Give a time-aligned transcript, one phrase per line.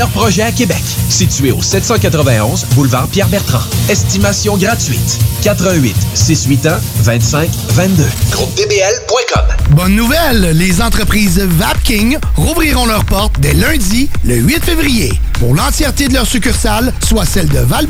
[0.00, 0.82] projet à Québec.
[1.08, 3.62] Situé au 791 boulevard Pierre-Bertrand.
[3.88, 5.18] Estimation gratuite.
[5.42, 8.04] 88 681 25 22.
[8.30, 9.42] GroupeDBL.com.
[9.70, 15.12] Bonne nouvelle, les entreprises Vapking rouvriront leurs portes dès lundi, le 8 février.
[15.38, 17.86] Pour l'entièreté de leurs succursales, soit celles de val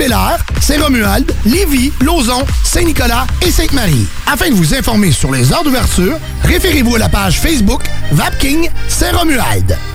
[0.61, 4.07] Saint-Romuald, Lévis, Lauson, Saint-Nicolas et Sainte-Marie.
[4.27, 9.77] Afin de vous informer sur les heures d'ouverture, référez-vous à la page Facebook Vapking Saint-Romuald.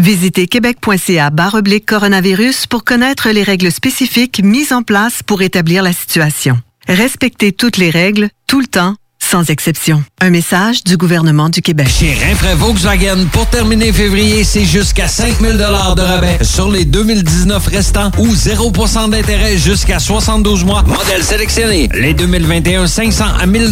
[0.00, 5.92] Visitez québec.ca oblique coronavirus pour connaître les règles spécifiques mises en place pour établir la
[5.92, 6.58] situation.
[6.88, 8.96] Respectez toutes les règles, tout le temps,
[9.30, 10.02] sans exception.
[10.20, 11.86] Un message du gouvernement du Québec.
[11.88, 15.62] Chez Rinfraie Volkswagen, pour terminer février, c'est jusqu'à 5000 de
[16.02, 20.82] rabais sur les 2019 restants ou 0% d'intérêt jusqu'à 72 mois.
[20.82, 21.88] Modèle sélectionné.
[21.94, 23.70] Les 2021, 500 à 1000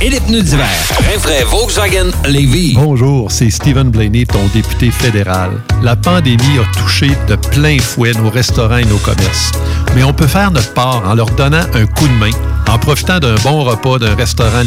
[0.00, 0.66] et les pneus d'hiver.
[1.12, 2.74] Rinfraie Volkswagen Lévis.
[2.74, 5.52] Bonjour, c'est Stephen Blaney, ton député fédéral.
[5.84, 9.52] La pandémie a touché de plein fouet nos restaurants et nos commerces.
[9.94, 12.32] Mais on peut faire notre part en leur donnant un coup de main
[12.68, 14.62] en profitant d'un bon repas d'un restaurant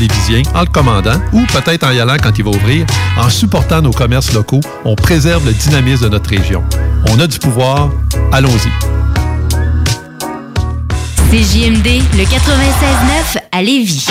[0.54, 2.86] en le commandant, ou peut-être en y allant quand il va ouvrir,
[3.18, 6.64] en supportant nos commerces locaux, on préserve le dynamisme de notre région.
[7.10, 7.90] On a du pouvoir,
[8.32, 8.70] allons-y.
[11.32, 14.08] CJMD, le 96-9 à Lévis.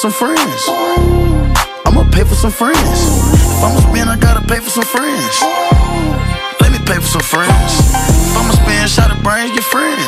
[0.00, 0.64] Some friends.
[1.84, 2.80] I'ma pay for some friends.
[3.36, 5.36] If I'ma spend, I gotta pay for some friends.
[6.56, 7.84] Let me pay for some friends.
[7.84, 10.00] If I'ma spend, shot of brains, get friends.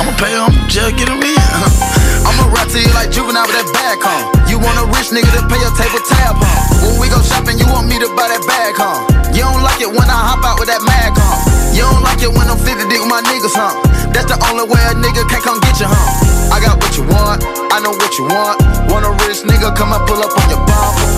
[0.00, 1.36] I'ma pay them, just get them in.
[2.24, 4.32] I'ma rap to you like juvenile with that bag, huh?
[4.48, 6.80] You want a rich nigga to pay your table tab, huh?
[6.80, 8.96] When we go shopping, you want me to buy that bag, huh?
[9.36, 11.36] You don't like it when I hop out with that mag, huh?
[11.76, 13.76] You don't like it when I'm 50 deep with my niggas, huh?
[14.08, 16.32] That's the only way a nigga can come get you, huh?
[16.48, 18.60] I got what you want, I know what you want.
[18.92, 21.08] Want a rich nigga, come and pull up on your bumper.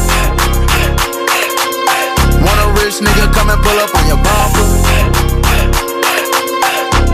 [2.47, 4.63] Want a rich nigga, come and pull up on your bumper.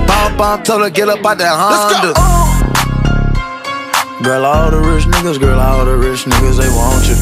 [0.04, 2.12] Bump, bump, told her get up out that Honda.
[4.22, 7.16] Girl, all the rich niggas, girl, all the rich niggas, they want you.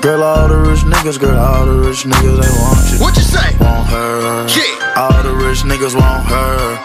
[0.00, 2.98] Girl, all the rich niggas, girl, all the rich niggas, they want you.
[3.02, 3.56] What you say?
[3.58, 4.46] Want her.
[4.46, 4.94] Yeah.
[4.94, 6.78] All the rich niggas want her.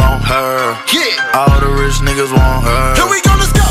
[0.00, 0.78] Want her.
[0.88, 1.36] Yeah.
[1.36, 2.94] All the rich niggas want her.
[2.96, 3.64] Here we go, let's go.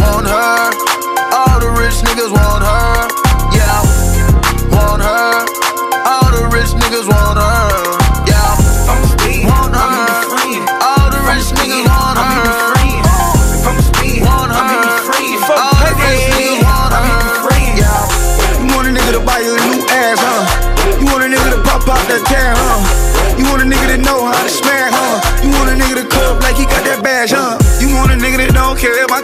[0.00, 0.72] Want her.
[1.36, 2.91] All the rich niggas want her.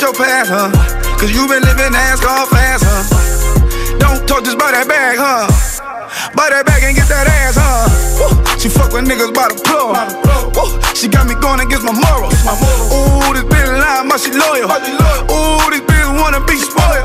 [0.09, 0.73] Your past, huh?
[1.21, 3.05] Cause you been living ass gone fast, huh?
[4.01, 5.45] Don't talk just about that bag, huh?
[6.33, 7.85] Buy that bag and get that ass, huh?
[8.57, 9.57] She fuck with niggas by the.
[9.61, 10.65] Woo.
[10.97, 12.33] She got me going against my morals.
[12.89, 14.73] Ooh, this bitch lying, but she loyal.
[14.73, 17.05] Ooh, this bitch wanna be spoiled.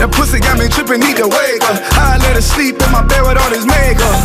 [0.00, 1.76] That pussy got me tripping, to wake up.
[2.00, 4.16] I let her sleep in my bed with all this makeup.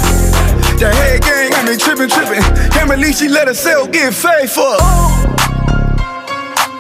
[0.80, 2.44] That head gang got me tripping, tripping.
[2.80, 4.80] Emily, she let herself get faithful.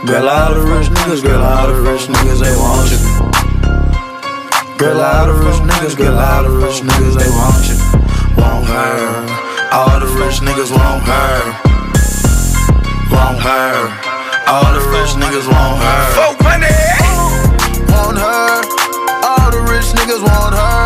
[0.05, 2.99] Girl, all the rich niggas, girl, all the rich niggas, they want you.
[4.77, 7.75] Girl, all the rich niggas, girl, all the rich niggas, they want you.
[8.39, 9.27] Want her.
[9.73, 11.51] All the rich niggas want her.
[13.11, 13.91] Want her.
[14.47, 16.01] All the rich niggas want her.
[16.15, 16.71] Folk money.
[17.91, 18.63] Want her.
[19.21, 20.78] All the rich niggas want her.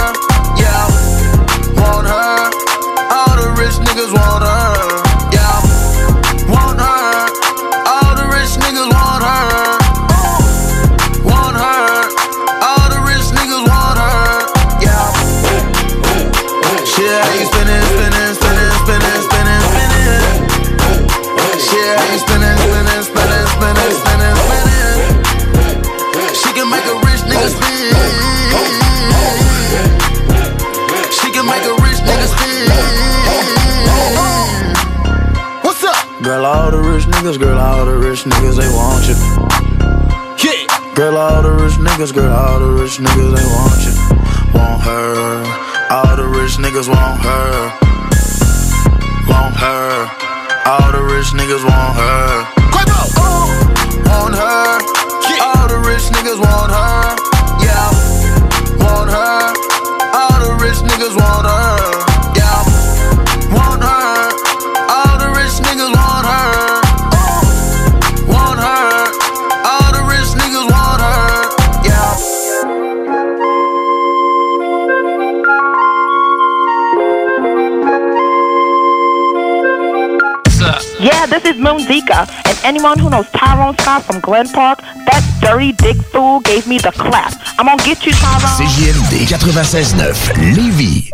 [37.34, 39.16] Niggas, girl, all the rich niggas, they want you.
[40.44, 40.96] Yeah.
[40.96, 43.94] Girl, all the rich niggas, girl, all the rich niggas, they want you.
[44.54, 45.44] Want her.
[45.90, 47.72] All the rich niggas want her.
[49.28, 50.12] Want her.
[50.66, 52.48] All the rich niggas want her.
[54.06, 54.80] Want her.
[55.42, 56.93] All the rich niggas want her.
[82.14, 86.40] Moon Zika, and anyone who knows Tyrone Scott from Glen Park, that dirty dick fool
[86.42, 87.34] gave me the clap.
[87.58, 88.58] I'm gonna get you, Tyrone.
[88.58, 90.14] CJMD 96.9
[90.56, 91.10] Lévis.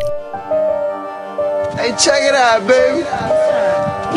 [1.78, 3.04] Hey, check it out, baby.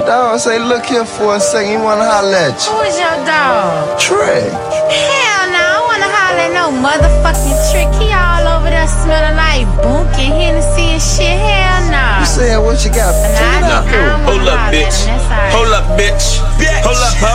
[0.06, 1.72] Dog, say, look here for a second.
[1.72, 2.74] You wanna holler at you?
[2.74, 4.00] Who is your dog?
[4.00, 4.50] Trey.
[4.50, 7.90] Hell no, I wanna holler at no motherfucking trick.
[8.02, 8.33] He all
[8.84, 11.40] over smelling like bunk and Hennessy and shit.
[11.40, 12.20] Hell no.
[12.20, 13.14] You said what you got?
[13.16, 15.08] Nah, I don't, I Hold up, bitch.
[15.56, 16.40] Hold up, bitch.
[16.84, 17.34] Hold up, ho.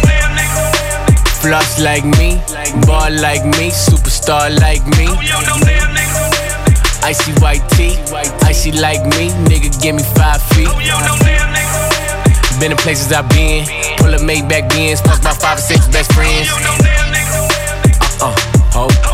[1.40, 2.36] Floss like me,
[2.86, 5.08] ball like me, superstar like me.
[7.02, 7.96] Icy white tee,
[8.44, 10.68] icy like me, nigga give me five feet.
[12.60, 13.64] Been in places I've been,
[13.96, 16.50] pull up Maybach Benz, fuck my five or six best friends.
[18.20, 18.26] Ho.
[18.26, 19.09] Uh-uh, ho.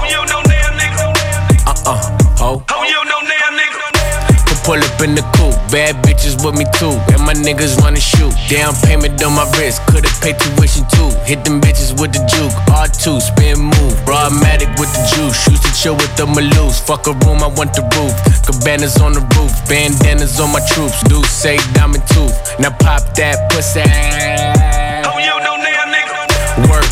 [4.66, 6.90] Pull up in the coupe, bad bitches with me too.
[7.14, 8.34] And my niggas wanna shoot.
[8.50, 11.06] Down payment on my wrist, could've paid tuition too.
[11.22, 13.94] Hit them bitches with the juke, R2, spin move.
[14.04, 16.82] Broadmatic with the juice, used to chill with the Maloose.
[16.82, 18.10] Fuck a room, I want the roof.
[18.42, 21.00] Cabanas on the roof, bandanas on my troops.
[21.04, 22.34] Do say diamond tooth.
[22.58, 24.65] Now pop that pussy.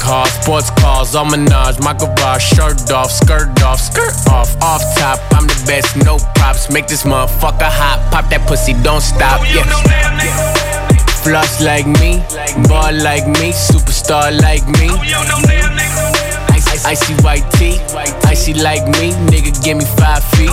[0.04, 5.18] Sports cars, all menage, my garage, shirt off, skirt off, skirt off, off top.
[5.32, 6.70] I'm the best, no props.
[6.70, 9.40] Make this motherfucker hot, pop that pussy, don't stop.
[9.48, 9.64] Yeah.
[11.24, 12.20] Floss like me,
[12.68, 14.92] ball like me, superstar like me.
[16.52, 17.80] Icy, icy white tee,
[18.28, 20.52] icy like me, nigga give me five feet.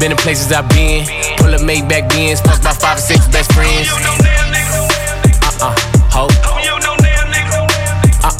[0.00, 1.06] Been in places I've been,
[1.38, 3.86] pull up Maybach Benz, fuck my five or six best friends.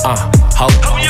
[0.05, 0.17] Uh-uh,
[0.59, 0.67] ho.
[0.67, 1.03] Ho.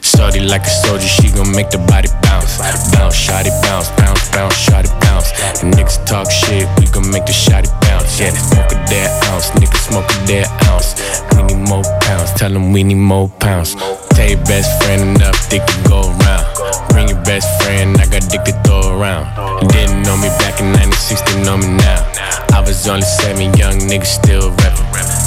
[0.00, 2.58] Shorty like a soldier, she gon' make the body bounce.
[2.92, 5.30] Bounce, shotty bounce, bounce, bounce, shotty bounce.
[5.62, 8.20] And niggas talk shit, we gon' make the shotty bounce.
[8.20, 10.94] Yeah, smoke a dead ounce, niggas smoke a dead ounce.
[11.34, 13.74] We need more pounds, tell them we need more pounds.
[14.14, 16.46] Tell your best friend enough, dick to go around.
[16.90, 19.26] Bring your best friend, I got dick to throw around.
[19.68, 22.06] Didn't know me back in 96, they know me now.
[22.54, 24.67] I was only seven, young niggas still rapping.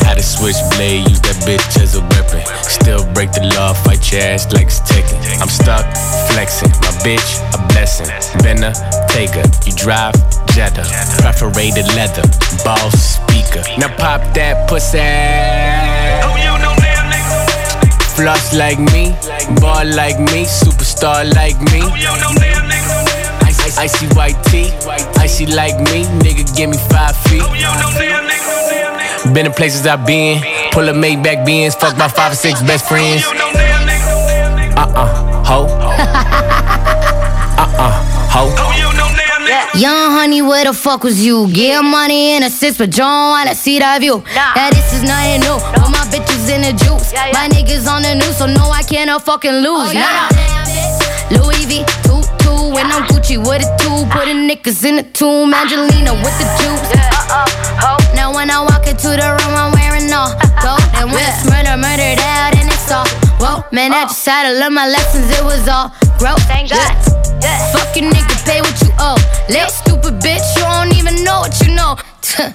[0.04, 2.42] Had a switchblade, use that bitch as a weapon.
[2.64, 5.18] Still break the law, fight your ass like it's taken.
[5.42, 5.86] I'm stuck,
[6.32, 6.72] flexing.
[6.82, 8.10] My bitch, a blessing.
[8.44, 8.74] Been a
[9.08, 9.44] taker.
[9.66, 10.16] You drive,
[10.54, 10.84] Jetta.
[11.22, 12.24] Perforated leather.
[12.64, 13.64] Boss speaker.
[13.78, 15.00] Now pop that pussy.
[18.16, 19.16] Floss like me.
[19.62, 20.46] Ball like me.
[20.46, 21.82] Superstar like me.
[23.42, 24.70] Icy, icy white tee.
[25.18, 26.04] Icy like me.
[26.22, 27.42] Nigga, give me five feet.
[29.34, 30.42] Been in places I've been.
[30.72, 31.76] Pull a Maybach Benz.
[31.76, 33.24] Fuck my five or six best friends.
[34.76, 35.66] Uh-uh, ho.
[37.62, 37.92] uh-uh,
[38.34, 38.50] ho.
[39.78, 41.48] Young honey, where the fuck was you?
[41.52, 44.24] Get money in a six, but you don't wanna see that view.
[44.36, 45.58] Now this is nothing new.
[45.82, 47.14] All my bitches in the juice.
[47.34, 49.90] My niggas on the news, so no, I can't cannot fucking lose.
[49.90, 50.30] Oh Nah.
[51.38, 54.06] Louis V, two, two, and I'm Gucci with a two.
[54.12, 55.54] Putting niggas in the tomb.
[55.54, 57.21] Angelina with the juice.
[57.32, 60.84] Uh, now when I walk into the room, I'm wearing all gold.
[61.00, 63.08] And when it's murder, murdered out, and it's all.
[63.40, 64.12] Whoa, man, I uh.
[64.12, 65.32] just had to learn my lessons.
[65.32, 66.44] It was all growth.
[66.52, 66.92] Thank God.
[67.40, 67.72] Yeah.
[67.72, 69.16] Fuck you, nigga, pay what you owe.
[69.48, 71.96] Little stupid bitch, you don't even know what you know.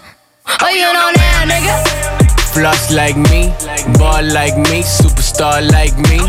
[0.61, 1.73] oh, you know now, nigga.
[2.52, 3.52] Floss like me,
[3.97, 6.21] ball like me, superstar like me.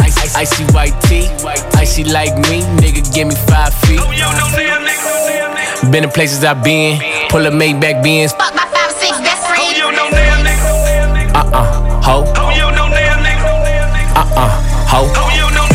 [0.00, 1.28] Icy, icy white tee,
[1.76, 4.00] icy like me, nigga give me five feet.
[5.90, 6.98] Been in places I've been.
[7.28, 8.32] Pull a Maybach Benz.
[8.32, 9.62] Fuck my five six best friends.
[9.62, 11.34] Who you know damn nigga?
[11.34, 12.24] Uh uh, ho.
[12.24, 14.16] Who you know damn nigga?
[14.16, 14.50] Uh uh,
[14.88, 15.04] ho.
[15.06, 15.65] Who you know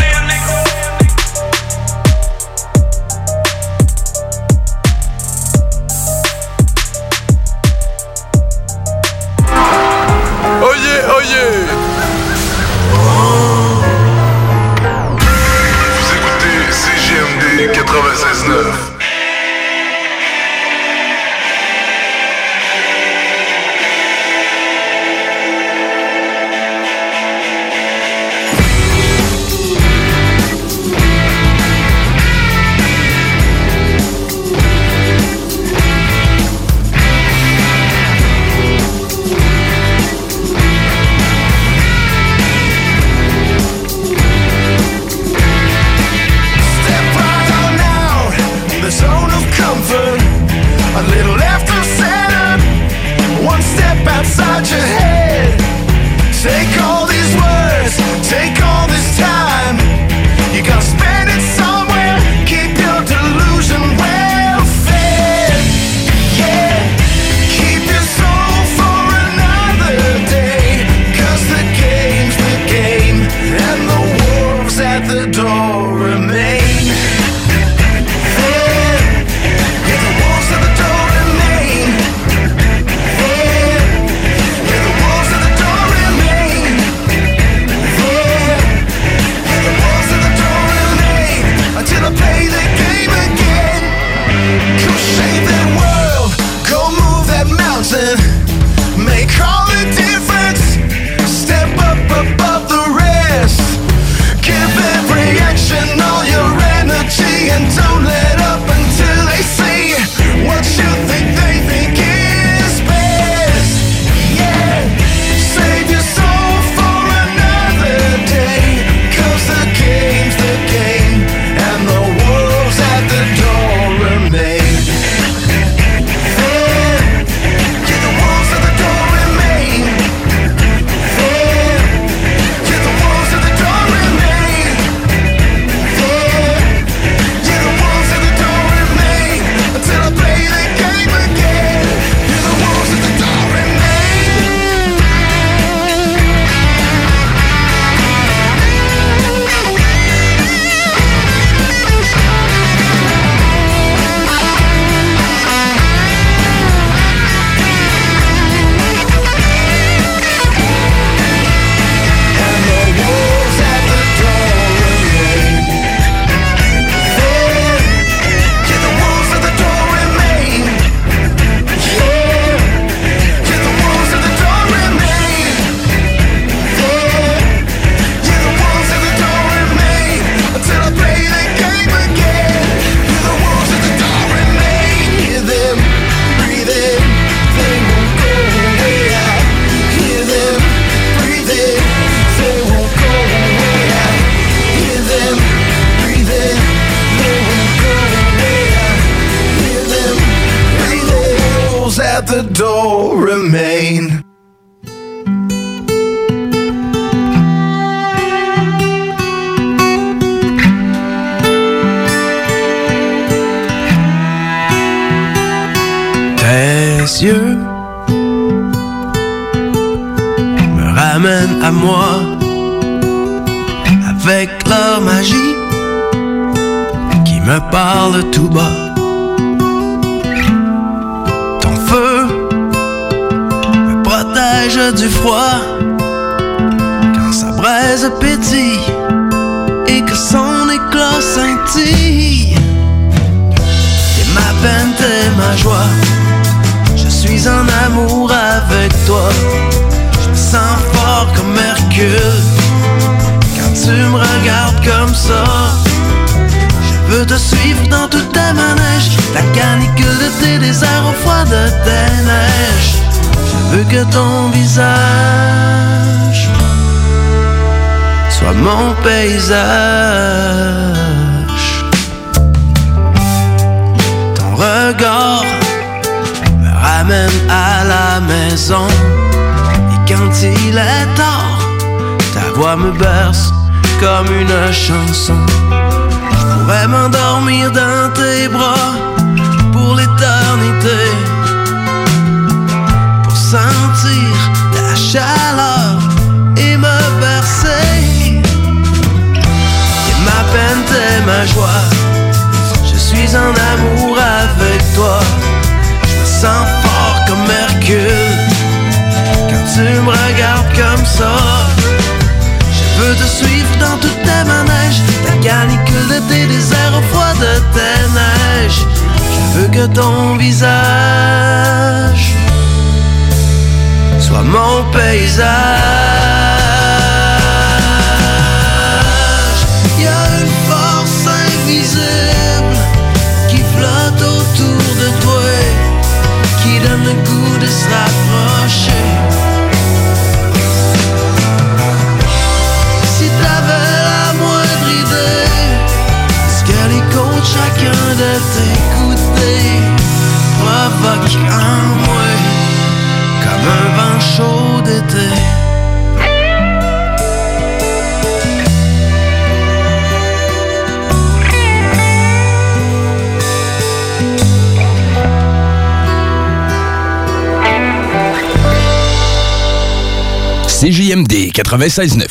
[371.52, 372.31] 96.9.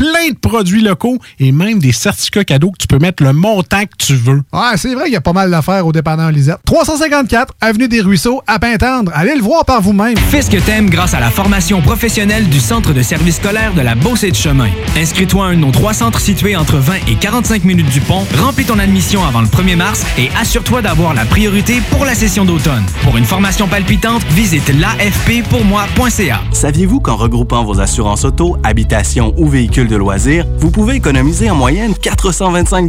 [0.00, 3.82] plein de produits locaux et même des certificats cadeaux que tu peux mettre le montant
[3.82, 4.42] que tu veux.
[4.50, 6.56] Ouais, c'est vrai qu'il y a pas mal d'affaires au dépanneur Lisette.
[6.64, 9.12] 354 Avenue des Ruisseaux, à Pintendre.
[9.14, 10.16] Allez le voir par vous-même.
[10.16, 13.82] Fais ce que t'aimes grâce à la formation professionnelle du Centre de service scolaire de
[13.82, 14.70] la Beauce et de Chemin.
[14.96, 18.24] Inscris-toi à un de nos trois centres situés entre 20 et 45 minutes du pont,
[18.38, 22.46] remplis ton admission avant le 1er mars et assure-toi d'avoir la priorité pour la session
[22.46, 22.86] d'automne.
[23.02, 26.40] Pour une formation palpitante, visite l'afppourmoi.ca.
[26.52, 31.56] Saviez-vous qu'en regroupant vos assurances auto, habitation ou véhicules de loisirs, vous pouvez économiser en
[31.56, 32.88] moyenne 425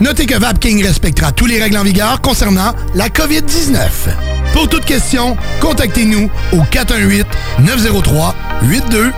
[0.00, 3.78] Notez que Vapking respectera tous les règles en vigueur concernant la COVID-19.
[4.52, 6.58] Pour toute question, contactez-nous au
[7.62, 9.12] 418-903-8282.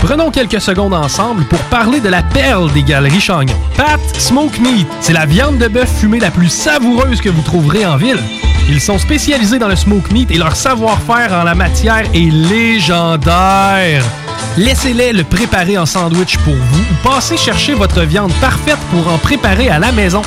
[0.00, 3.56] Prenons quelques secondes ensemble pour parler de la perle des galeries Chagnon.
[3.76, 7.84] Pat Smoke Meat, c'est la viande de bœuf fumée la plus savoureuse que vous trouverez
[7.84, 8.20] en ville.
[8.68, 14.04] Ils sont spécialisés dans le smoke meat et leur savoir-faire en la matière est légendaire.
[14.56, 19.18] Laissez-les le préparer en sandwich pour vous ou passez chercher votre viande parfaite pour en
[19.18, 20.22] préparer à la maison,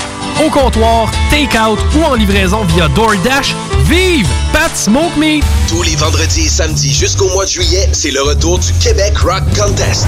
[0.46, 3.56] au comptoir, take-out ou en livraison via DoorDash.
[3.86, 5.44] Vive Pat Smoke Meat!
[5.68, 9.44] Tous les vendredis et samedis jusqu'au mois de juillet, c'est le retour du Québec Rock
[9.58, 10.08] Contest.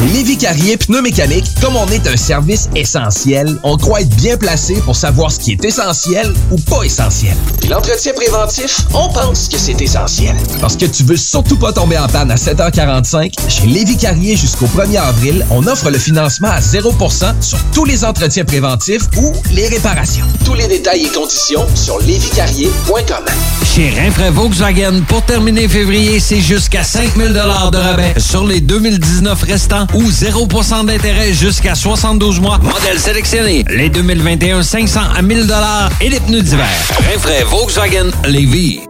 [0.00, 4.74] Chez Lévi Carrier Pneumécanique, comme on est un service essentiel, on croit être bien placé
[4.76, 7.36] pour savoir ce qui est essentiel ou pas essentiel.
[7.60, 10.34] Puis l'entretien préventif, on pense que c'est essentiel.
[10.60, 14.66] Parce que tu veux surtout pas tomber en panne à 7h45, chez Lévi Carrier jusqu'au
[14.66, 19.68] 1er avril, on offre le financement à 0% sur tous les entretiens préventifs ou les
[19.68, 20.26] réparations.
[20.46, 23.24] Tous les détails et conditions sur lévicarrier.com.
[23.74, 29.86] Chez Rinfraie Volkswagen, pour terminer février, c'est jusqu'à 5000 de rabais sur les 2019 restants
[29.94, 32.58] ou 0% d'intérêt jusqu'à 72 mois.
[32.58, 33.64] Modèle sélectionné.
[33.68, 35.46] Les 2021 500 à 1000
[36.00, 36.68] et les pneus d'hiver.
[37.12, 38.89] Rinfraie Volkswagen Lévis.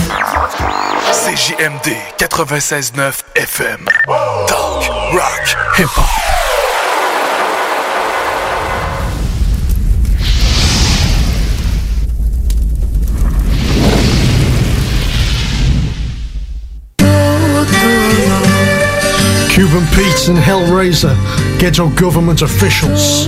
[1.21, 3.85] CJMD 96.9 FM.
[4.47, 6.41] Talk, rock, hip-hop.
[19.53, 21.15] Cuban Pete and Hellraiser,
[21.59, 23.27] get ghetto government officials,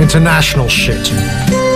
[0.00, 1.69] international shit.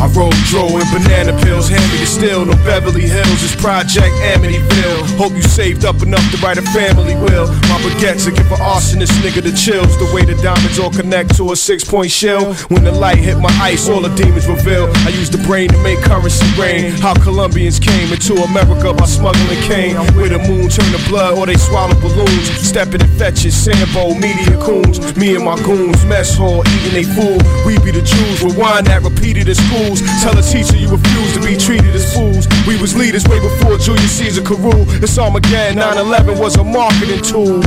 [0.00, 2.44] I roll dro and banana pills, hand me the still.
[2.44, 5.16] No Beverly Hills, it's Project Amityville.
[5.16, 7.48] Hope you saved up enough to write a family will.
[7.72, 9.96] My baguettes will give an arsonist nigga the chills.
[9.96, 12.54] The way the diamonds all connect to a six point shell.
[12.68, 14.90] When the light hit my ice, all the demons reveal.
[15.06, 16.92] I use the brain to make currency rain.
[17.00, 19.96] How Colombians came into America by smuggling cane.
[20.16, 22.46] Where the moon turned to blood or they swallow balloons.
[22.60, 25.00] Stepping in fetches, Sambo, media coons.
[25.16, 27.40] Me and my goons, mess hall, eating they food.
[27.64, 29.56] We be the Jews, rewind that repeated at
[29.86, 30.02] schools.
[30.22, 32.46] Tell a teacher you refuse to be treated as fools.
[32.66, 34.84] We was leaders way before Julius Caesar could rule.
[35.02, 37.60] It's Armageddon, 9-11 was a marketing tool.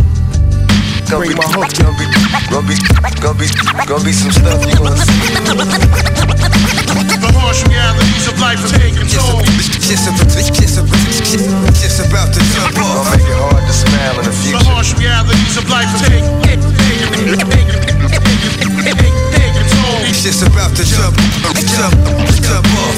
[1.08, 1.72] bring my hook.
[1.80, 2.06] Gonna be,
[2.52, 2.76] gonna be,
[3.22, 3.48] gonna be,
[3.88, 5.20] gonna be some stuff you gonna see.
[7.20, 9.42] The harsh realities of life are taking toll.
[9.80, 10.98] Just about to, just about to,
[11.80, 13.06] just about to jump off.
[13.06, 14.60] Gonna make it hard to smile in the future.
[14.60, 16.50] The harsh realities of life are taking toll.
[20.10, 21.16] Just about to jump,
[21.78, 21.96] jump,
[22.44, 22.98] jump off.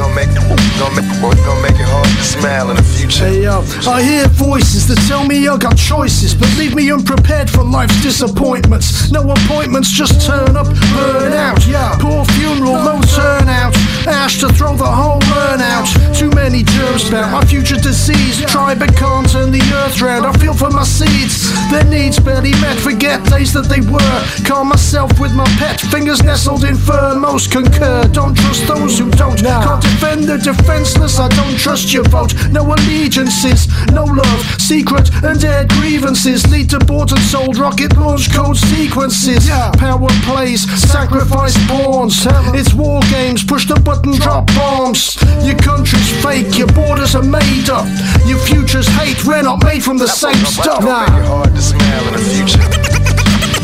[0.00, 1.08] Gonna make, gonna make,
[1.44, 3.24] gonna make it hard to smile in the future.
[3.24, 7.48] Hey yo, I hear voices that tell me I got choices, but leave me unprepared
[7.48, 9.12] for life's disappointments.
[9.12, 11.64] No appointments, just turn up, burn out.
[11.66, 13.76] Yeah, poor funeral, no turnout.
[14.08, 15.86] Ash to throw the whole urn out.
[16.14, 18.44] Too many germs bound, my future disease.
[18.46, 20.26] Try but can't turn the earth round.
[20.26, 22.76] I feel for my seeds, their needs barely met.
[22.78, 24.18] Forget days that they were.
[24.44, 27.14] Calm myself with my pet, fingers nestled in fur.
[27.18, 29.36] Most concur, don't trust those who don't.
[29.38, 32.34] Can't defend the defenseless, I don't trust your vote.
[32.50, 34.40] No allegiances, no love.
[34.60, 39.48] Secret and dead grievances lead to bought and sold rocket launch code sequences.
[39.76, 42.26] Power plays, sacrifice pawns.
[42.54, 45.16] It's war games, push the button, drop bombs.
[45.42, 47.86] Your country's fake, your borders are made up.
[48.26, 50.82] Your future's hate, we're not made from the same stuff.
[50.82, 53.15] Make it hard to smile in the future.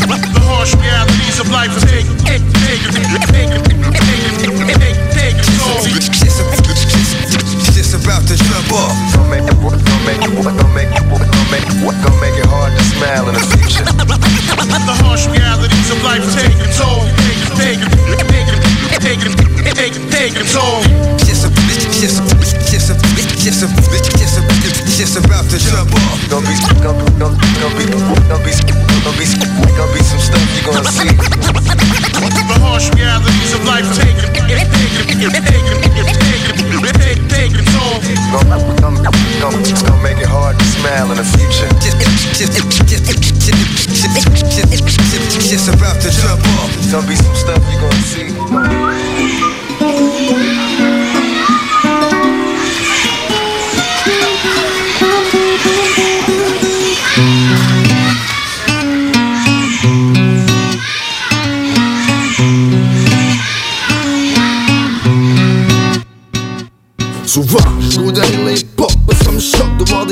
[0.03, 5.79] The harsh realities of life are taking, taking, taking, taking, taking, taking, taking toll.
[7.71, 8.91] Just about to jump off.
[9.15, 12.47] Gonna make it, gonna make it, gonna make it, gonna make it, gonna make it
[12.51, 13.87] hard to smile in the future.
[13.87, 17.07] The harsh realities of life are taking toll.
[17.55, 18.59] Taking, taking,
[18.99, 20.83] taking, taking, taking, taking toll.
[21.23, 21.47] Just,
[22.03, 22.52] just, just,
[23.43, 26.15] just, just, just, just about to jump off.
[26.31, 29.27] Gonna be, gonna, gonna, gonna be, gonna be, gonna be,
[29.75, 31.11] gonna be some stuff you gonna see.
[31.11, 34.71] The harsh realities of life are taking, taking,
[35.43, 36.23] taking, taking,
[37.03, 37.99] taking, taking toll.
[38.31, 41.67] Gonna, gonna, gonna, make it hard to smile in the future.
[45.51, 46.71] Just about to jump off.
[46.95, 48.07] Gonna be some stuff you gonna
[50.63, 50.72] see.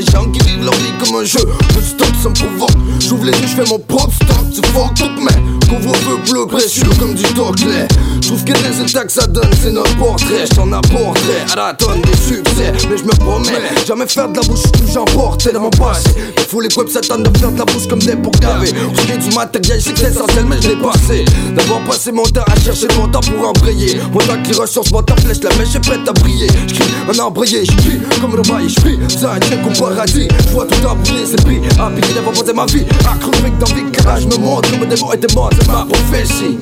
[0.00, 1.40] Des gens qui vivent leur vie comme un jeu.
[1.76, 2.76] Le stop, ça me provoque.
[3.00, 4.50] J'ouvre les yeux, je fais mon propre stop.
[4.54, 7.86] Tu fuck tout, mais couvre-feu bleu précieux comme du toclet.
[8.20, 10.44] Je trouve que les états que ça donne, c'est notre portrait.
[10.46, 12.72] J't'en apporterai à la tonne des succès.
[12.88, 13.52] Mais je me promets,
[13.86, 16.10] jamais faire de la bouche, tout dans mon passé.
[16.36, 18.72] Il faut les webs s'attendent de faire de la bouche comme des pour gaver.
[18.72, 21.24] Qui est du matériel, c'est essentiel, mais je l'ai passé.
[21.54, 23.98] D'avoir passé mon temps à chercher mon temps pour embrayer.
[24.12, 26.48] Mon temps que les ressources, mon temps flèche la mèche, j'ai prête à briller.
[26.66, 28.98] J'cris un embrayé, j'prie comme le bail, j'prie.
[29.08, 30.28] Ça check au paradis.
[30.48, 31.60] J'vois tout embrouiller, c'est pris.
[31.78, 32.84] À piquer d'avoir posé ma vie.
[33.00, 35.32] Accro avec dans car je me montre comme des mots et des
[35.66, 36.58] ma prophétie.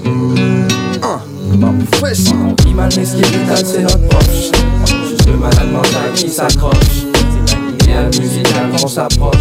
[1.03, 1.21] Hein,
[1.59, 2.35] ma prophétie.
[2.79, 4.53] Mal mais ce qui est vital c'est notre proche.
[4.87, 6.75] Juste le malade mental qui s'accroche.
[7.81, 9.37] C'est la musicale qu'on s'approche.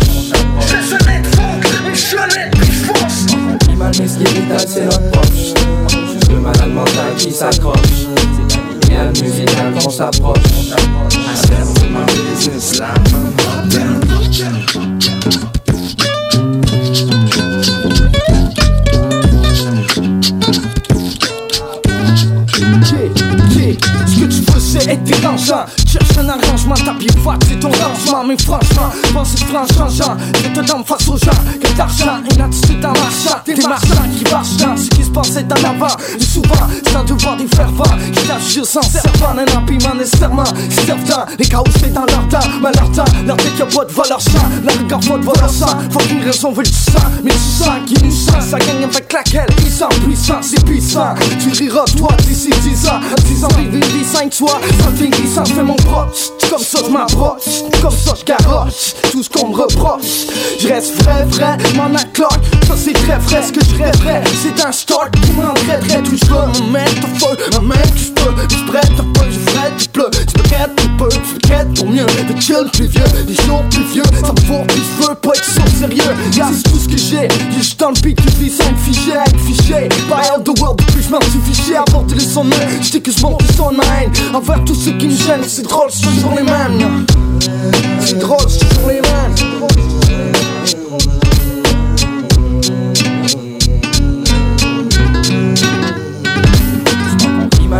[0.59, 3.25] Je je veux être plus force.
[3.59, 5.53] Qui mal mais ce qui est vital c'est notre proche.
[6.13, 8.07] Juste le malade mental qui s'accroche.
[8.87, 10.39] C'est la musicale qu'on s'approche.
[11.13, 11.35] I
[11.75, 12.79] to my business
[24.89, 25.03] être
[25.37, 25.86] Cherche
[26.17, 30.65] un arrangement, ta vague c'est ton rangement Mais franchement, pense c'est franc changeant Je te
[30.65, 34.77] donne face aux gens Que d'argent, une attitude en marchant Des marchands qui marchent dans
[34.77, 38.81] ce qui se passait en avant Et souvent, sans devoir des fervents Qui t'agissent sans
[38.81, 40.43] servant Un habillement nécessairement
[40.85, 43.91] Servant, les chaos c'est dans leur temps Mais leur temps, leur tête y'a pas de
[43.91, 44.31] valeur sang
[44.63, 47.77] Leur regard pas de valeur sang Faut qu'une raison veut du sang Mais tu sens
[47.85, 48.41] qui nous sent.
[48.41, 49.47] Ça gagne avec laquelle?
[49.57, 51.15] Puissant, puissant, c'est puissant.
[51.41, 52.99] Tu riras toi d'ici 10 ans.
[53.11, 55.75] En 10 ans, vivre une vie sans toi Ça devient glissant, fais mon
[56.49, 57.63] Comme ça je m'approche.
[57.81, 58.93] Comme ça je garoche.
[59.11, 60.27] Tout ce qu'on me reproche.
[60.59, 64.65] Je reste vrai, vrai, m'en accloque Ça c'est très frais, ce que je rêverais C'est
[64.65, 67.61] un start qui m'entraînerait Tout je veux me mettre au feu.
[67.61, 70.09] Main que je peux Je prête un peu, je ferai du bleu.
[70.13, 72.05] Je me quête un peu, je me quête pour mieux.
[72.05, 74.03] De chill plus vieux, des jours plus vieux.
[74.21, 76.15] Ça me fourre plus veux pas être sur sérieux.
[76.31, 77.27] C'est tout ce que j'ai.
[77.51, 80.79] J'ai juste dans le beat de vie, 5 fichiers avec fichier By all the world,
[80.79, 81.75] depuis je m'en suis fiché.
[81.75, 82.45] Apporter les sons
[82.81, 85.43] Je que je monte son haine Envers tous ceux qui me gênent.
[85.47, 87.05] C'est drôle, c'est toujours les mêmes.
[87.99, 89.35] C'est drôle, c'est toujours les mêmes.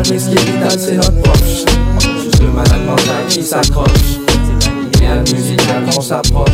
[0.10, 1.66] Mais ce qui est vital c'est notre proche
[2.24, 3.90] Juste le malade mental qui s'accroche.
[4.94, 6.47] C'est la musicale qu'on s'approche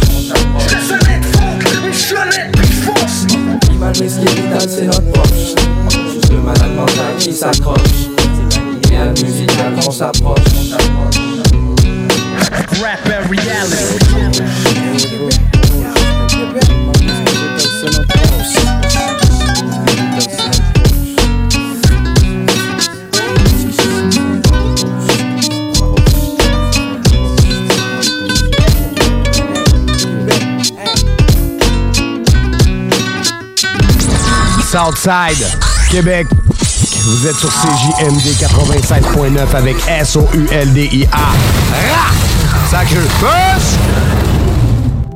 [34.85, 35.47] Southside,
[35.89, 36.27] Québec.
[37.03, 41.17] Vous êtes sur CJMD 87.9 avec S-O-U-L-D-I-A.
[41.17, 42.69] Rah!
[42.69, 43.77] Sacré push!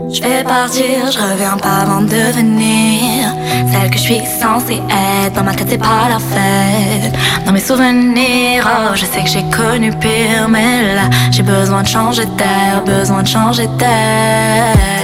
[0.10, 3.28] Je vais partir, je reviens pas avant de venir
[3.70, 4.82] Celle que je suis censée
[5.26, 7.14] être Dans ma tête c'est pas la fête
[7.46, 11.88] Dans mes souvenirs, oh je sais que j'ai connu pire Mais là j'ai besoin de
[11.90, 14.97] changer d'air Besoin de changer d'air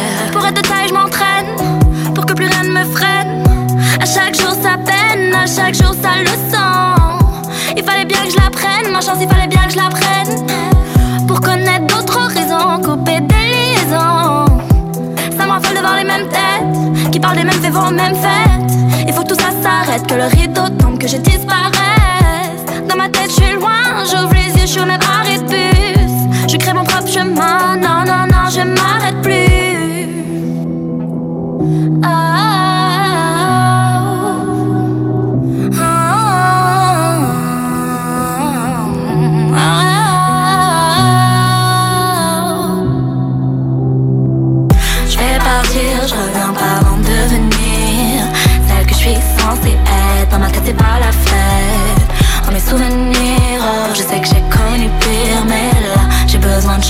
[17.24, 18.78] parlent des mêmes faits mêmes fêtes.
[19.08, 21.93] Il faut que tout ça s'arrête Que le rideau tombe, que je disparaisse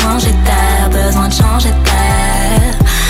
[0.03, 2.61] changer d'air Besoin de changer d'air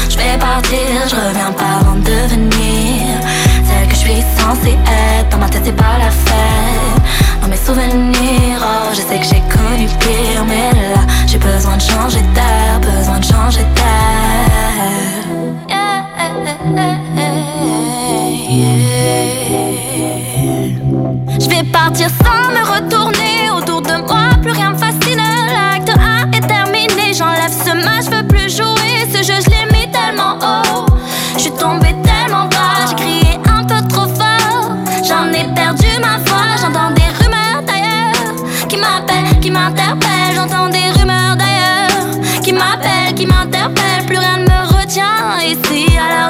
[0.09, 0.79] Je vais partir,
[1.09, 3.17] je reviens pas avant de venir
[3.67, 5.29] Celle que je suis censée être.
[5.29, 7.01] Dans ma tête c'est pas la fête.
[7.41, 11.81] Dans mes souvenirs, oh, je sais que j'ai connu pire Mais là, j'ai besoin de
[11.81, 14.53] changer d'air Besoin de changer d'air
[21.39, 24.82] Je vais partir sans me retourner autour de moi, plus rien me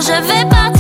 [0.05, 0.72] je vais partir.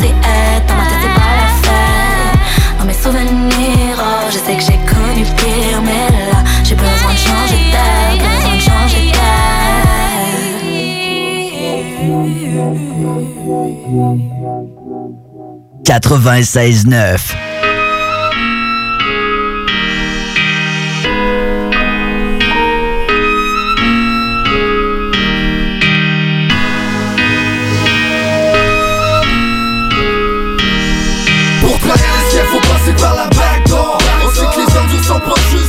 [0.00, 4.56] Censée être Dans ma tête c'est pas la fête Dans mes souvenirs, oh, je sais
[4.56, 9.20] que j'ai connu pire Mais là, j'ai besoin de changer d'air Besoin de changer d'air
[15.84, 17.49] 96.9.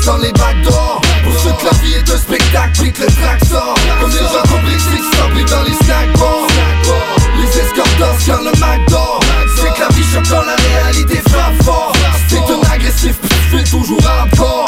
[0.06, 3.40] dans les backdoors Pour ceux que la vie est un spectacle, puis que le track
[4.00, 6.48] Comme les gens compris que c'est dans les snack bars
[7.38, 7.48] Les
[8.00, 9.20] dansent quand le Mac dort
[9.56, 11.94] C'est que la vie choque dans la réalité frappe fort.
[12.28, 14.61] C'est un agressif, puis tu fais toujours hardcore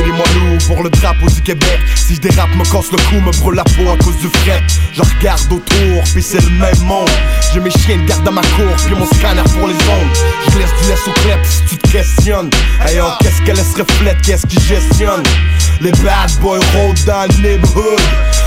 [0.00, 1.78] c'est les moelleux pour le drapeau du Québec.
[1.94, 4.62] Si je dérape me casse le cou me brûle la peau à cause du fret.
[4.92, 7.10] Je regarde autour puis c'est le même monde.
[7.52, 10.16] J'ai mes chiens de garde dans ma cour puis mon scanner pour les ondes.
[10.52, 11.12] Je laisse du laisse au
[11.68, 15.22] tu questionnes Ailleurs qu'est-ce qu'elle laisse reflète qu'est-ce qui gestionne?
[15.80, 18.00] Les bad boys rôdent dans le neighborhood.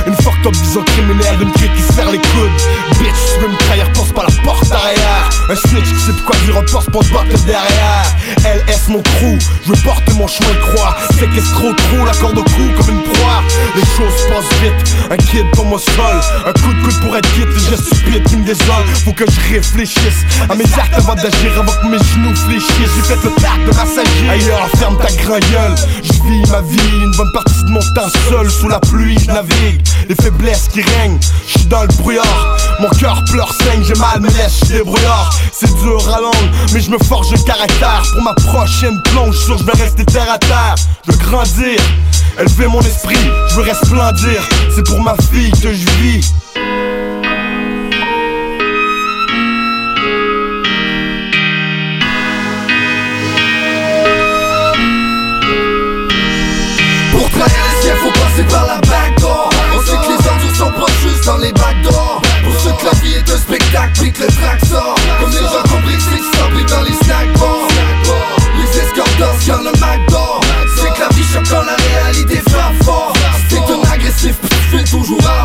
[0.05, 2.99] Une fucked up vision criminelle d'une clique qui se serre les coudes.
[2.99, 5.29] Bitch tu veux me trahir pense pas la porte arrière.
[5.49, 8.05] Un snitch qui sait pourquoi lui reporte pour te le derrière.
[8.45, 10.95] LS mon trou Je veux porter mon chemin de croix.
[11.17, 13.41] C'est qu'escroc trop, la corde au cou comme une proie.
[13.75, 16.19] Les choses passent vite, un kid comme au sol.
[16.45, 19.53] Un coup de coude pour être quitte, je stupide qui me désole Faut que je
[19.53, 20.25] réfléchisse.
[20.49, 23.09] À mes actes avant d'agir Avant que mes genoux fléchissent.
[23.23, 27.79] Le de Ailleurs, ferme ta gueule Je vis ma vie, une bonne partie de mon
[27.79, 31.87] temps seul Sous la pluie, je navigue Les faiblesses qui règnent, je suis dans le
[31.87, 32.57] brouillard.
[32.79, 35.33] Mon cœur pleure, saigne, j'ai mal, me laisse, je débrouillard.
[35.51, 38.03] C'est dur à langue, mais je me forge le caractère.
[38.13, 40.75] Pour ma prochaine plonge, sûr je vais rester terre à terre.
[41.07, 41.79] Je grandir,
[42.39, 43.17] élever mon esprit,
[43.49, 44.41] je veux resplendir
[44.75, 46.33] C'est pour ma fille que je vis
[58.33, 60.71] passer par la backdoor On sait que les enjeux sont
[61.01, 64.27] juste dans les backdoors Pour ceux que la vie est un spectacle, puis que le
[64.27, 67.67] track sort Comme les gens compris que c'est dans les snack bars
[68.57, 70.41] Les dansent quand le McDor
[70.75, 73.13] C'est que la vie choque quand la réalité frappe fort.
[73.49, 75.42] T'es un agressif, puis tu toujours hardcore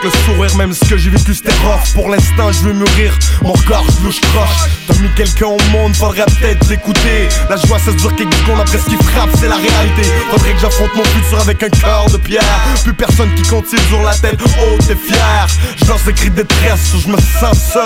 [0.00, 1.92] avec le sourire Même ce que j'ai vécu c'était rough.
[1.94, 6.24] Pour l'instant je veux mûrir Mon corps je croche T'as mis quelqu'un au monde Faudrait
[6.26, 7.28] peut-être l'écouter.
[7.48, 10.02] La joie ça se dure quelques secondes après ce qui frappe C'est la réalité.
[10.30, 12.42] Faudrait que j'affronte mon futur avec un cœur de pierre.
[12.84, 14.40] Plus personne qui compte c'est toujours la tête.
[14.42, 15.46] Haute et fière
[15.76, 17.84] Je lance des cris de détresse Je me sens seul.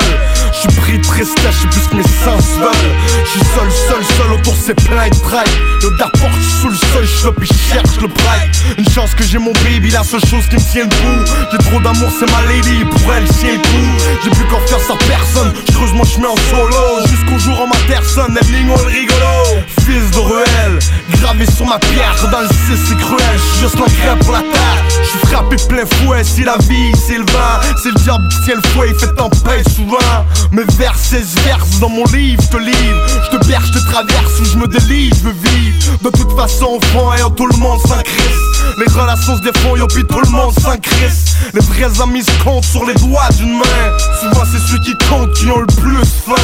[0.52, 2.94] Je suis pris de tristesse Je plus que mes sens veulent.
[3.24, 5.50] Je suis seul seul seul autour c'est plein de traits.
[5.82, 9.52] L'odeur porte sous le sol Je puis cherche le prêtre Une chance que j'ai mon
[9.64, 11.24] baby La seule chose qui me tient debout.
[11.52, 13.90] J'ai trop d'amour, c'est ma lady, pour elle c'est le coup
[14.22, 17.06] J'ai plus confiance en personne, je creuse mon chemin en solo.
[17.06, 19.62] Jusqu'au jour en ma personne, Eblingo le rigolo.
[19.84, 20.78] Fils de ruelle,
[21.20, 22.16] gravé sur ma pierre.
[22.30, 22.54] Dans le 6
[22.88, 24.84] c'est cruel, je juste l'engrais pour la terre.
[25.02, 28.40] Je suis frappé plein fouet, si la vie c'est le vin C'est le diable qui
[28.44, 30.23] tient le fouet, il fait tempête souvent
[30.54, 33.06] Mes vers, 16 verses dans mon livre, je te livre.
[33.24, 36.30] Je te berge, je te traverse, où je me délivre, je veux vivre De toute
[36.36, 38.54] façon, fond, ayant tout le monde sans Christ.
[38.78, 41.36] Les relations se yo puis tout le monde sans Christ.
[41.54, 43.98] Les vrais amis se comptent sur les doigts d'une main.
[44.20, 46.34] Souvent c'est ceux qui comptent qui ont le plus faim.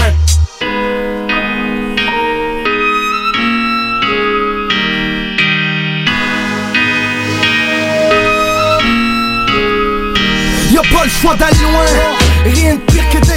[10.73, 11.87] Y'a pas le choix d'aller loin.
[12.45, 12.90] Rien de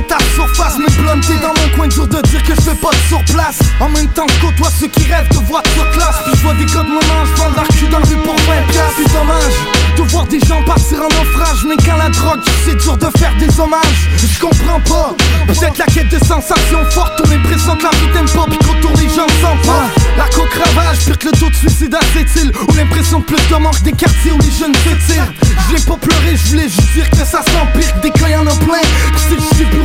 [0.03, 2.91] d'être à surface Mais planté dans mon coin dur de dire que je fais pas
[2.91, 3.59] de surplace.
[3.79, 6.65] En même temps je côtoie ceux qui rêvent de voiture classe Puis je vois des
[6.65, 8.93] de mon âge vendre leur cul dans le pour 20 piastres.
[8.97, 9.53] C'est dommage
[9.97, 11.65] de voir des gens partir en naufrage.
[11.67, 14.09] Mais quand la drogue c'est dur de faire des hommages.
[14.17, 15.15] Je comprends pas.
[15.47, 18.97] Peut-être la quête de sensations fortes On l'impression que la vie t'aime pas Puis qu'autour
[18.97, 19.85] les gens s'en pas.
[20.17, 23.55] La coque ravage pire que le taux de suicide acétyl Ou l'impression de plus de
[23.55, 25.31] manque des quartiers où les jeunes s'étirent.
[25.69, 28.81] Je pas pleurer, je voulais juste dire que ça s'empire Des cas y'en a plein.
[29.29, 29.35] C'est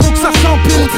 [0.08, 0.88] bureau que ça s'empile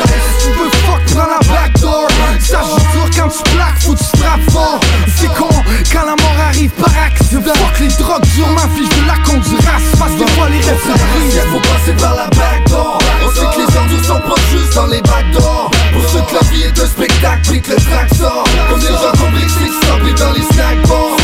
[0.40, 2.08] tu veux fuck, prends la backdoor
[2.40, 4.80] Ça joue dur quand tu plaques, faut que tu frappes fort.
[5.16, 5.48] C'est con,
[5.92, 7.52] quand la mort arrive par accident.
[7.54, 9.60] Fuck les drogues dures, ma vie, je la conduire
[9.98, 13.78] Parce que fois les rêves se faut passer par la backdoor On sait que les
[13.78, 17.42] enjeux sont pas juste dans les backdoors Pour ceux que la vie est un spectacle
[17.48, 18.44] puis que le track sort.
[18.68, 21.16] Comme les gens compris que c'est s'emplit dans les snack bars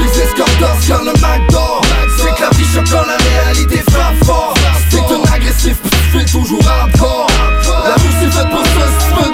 [0.00, 1.80] Les escorts dansent quand le McDor
[2.18, 4.54] C'est que la vie choque quand la réalité frappe fort
[5.52, 9.30] agressif puis tu fais toujours La vie c'est faite pour ça si tu veux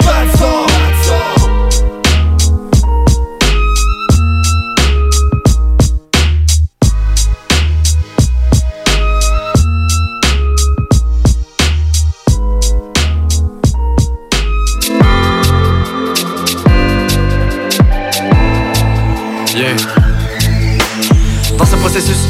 [21.69, 22.28] te processus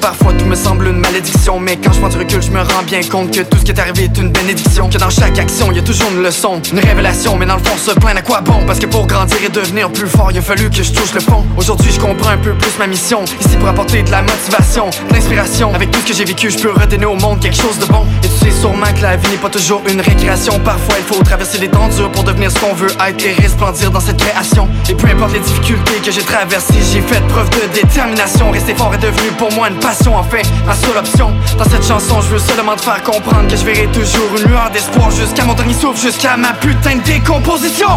[0.00, 1.60] parfois tout me semble une malédiction.
[1.60, 3.72] Mais quand je prends du recul, je me rends bien compte que tout ce qui
[3.72, 4.88] est arrivé est une bénédiction.
[4.88, 7.36] Que dans chaque action, il y a toujours une leçon, une révélation.
[7.36, 8.64] Mais dans le fond, se plaindre à quoi bon?
[8.66, 11.20] Parce que pour grandir et devenir plus fort, il a fallu que je touche le
[11.20, 11.44] fond.
[11.56, 13.24] Aujourd'hui, je comprends un peu plus ma mission.
[13.24, 15.74] Ici pour apporter de la motivation, de l'inspiration.
[15.74, 18.06] Avec tout ce que j'ai vécu, je peux redonner au monde quelque chose de bon.
[18.24, 20.58] Et tu sais sûrement que la vie n'est pas toujours une récréation.
[20.60, 23.90] Parfois, il faut traverser des temps durs pour devenir ce qu'on veut être et resplendir
[23.90, 24.66] dans cette création.
[24.88, 28.50] Et peu importe les difficultés que j'ai traversées, j'ai fait preuve de détermination.
[28.50, 31.32] Rester fort est devenu pour moi une passion, en fait, ma seule option.
[31.58, 34.70] Dans cette chanson, je veux seulement te faire comprendre que je verrai toujours une lueur
[34.70, 37.88] d'espoir jusqu'à mon dernier souffle, jusqu'à ma putain de décomposition.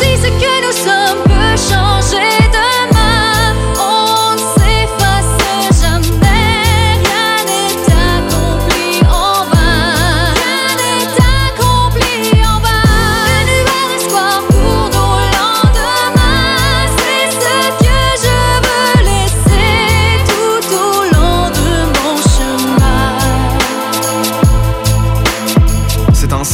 [0.00, 2.93] Si ce que nous sommes peut changer demain,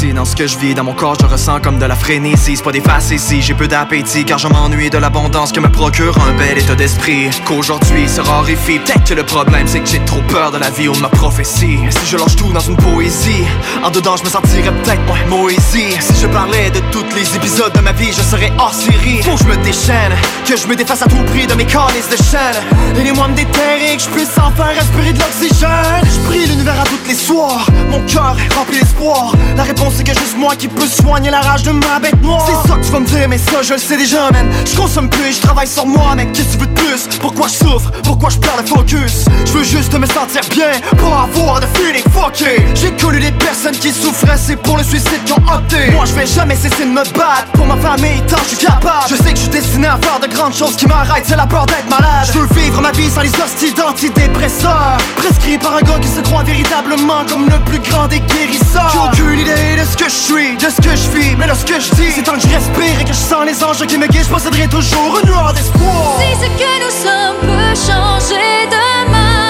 [0.08, 0.74] dans ce que je vis.
[0.74, 2.56] Dans mon corps, je ressens comme de la frénésie.
[2.56, 4.24] C'est pas des faces ici, j'ai peu d'appétit.
[4.24, 7.28] Car je m'ennuie de l'abondance que me procure un bel état d'esprit.
[7.44, 8.78] Qu'aujourd'hui se raréfie.
[8.78, 11.08] Peut-être que le problème, c'est que j'ai trop peur de la vie ou de ma
[11.08, 11.78] prophétie.
[11.90, 13.44] Si je lâche tout dans une poésie,
[13.82, 15.94] en dedans, je me sentirais peut-être moins Moésie.
[16.00, 19.22] Si je parlais de tous les épisodes de ma vie, je serais hors série.
[19.22, 20.12] Faut que je me déchaîne,
[20.46, 22.62] que je me défasse à tout prix de mes calices de chaîne.
[22.98, 26.02] Aidez-moi me déterrer, que je puisse enfin respirer de l'oxygène.
[26.04, 29.32] Je prie l'univers à toutes les soirs, mon cœur est rempli d'espoir.
[29.56, 32.46] La réponse c'est que juste moi qui peux soigner la rage de ma bête noire.
[32.46, 34.46] C'est ça que tu vas me dire, mais ça je le sais déjà, man.
[34.64, 36.32] Je consomme plus, je travaille sur moi, mec.
[36.32, 37.08] Qu'est-ce que tu veux de plus?
[37.20, 37.90] Pourquoi je souffre?
[38.04, 39.24] Pourquoi je perds le focus?
[39.46, 42.64] Je veux juste me sentir bien, pas avoir de feeling fucké.
[42.74, 45.90] J'ai connu des personnes qui souffraient, c'est pour le suicide qui ont opté.
[45.92, 49.08] Moi je vais jamais cesser de me battre pour ma famille tant je suis capable.
[49.08, 51.46] Je sais que je suis destiné à faire de grandes choses qui m'arrêtent, c'est la
[51.46, 52.26] peur d'être malade.
[52.32, 54.98] Je veux vivre ma vie sans les hosties d'antidépresseurs.
[55.16, 58.90] Prescrit par un gars qui se croit véritablement comme le plus grand des guérisseurs.
[58.92, 61.54] J'ai aucune idée de ce que je suis, de ce que je vis, mais de
[61.54, 62.12] ce que je dis.
[62.12, 64.28] C'est tant que je respire et que je sens les anges qui me guident, je
[64.28, 66.20] posséderai toujours une d'espoir.
[66.20, 69.49] Si ce que nous sommes peut changer demain,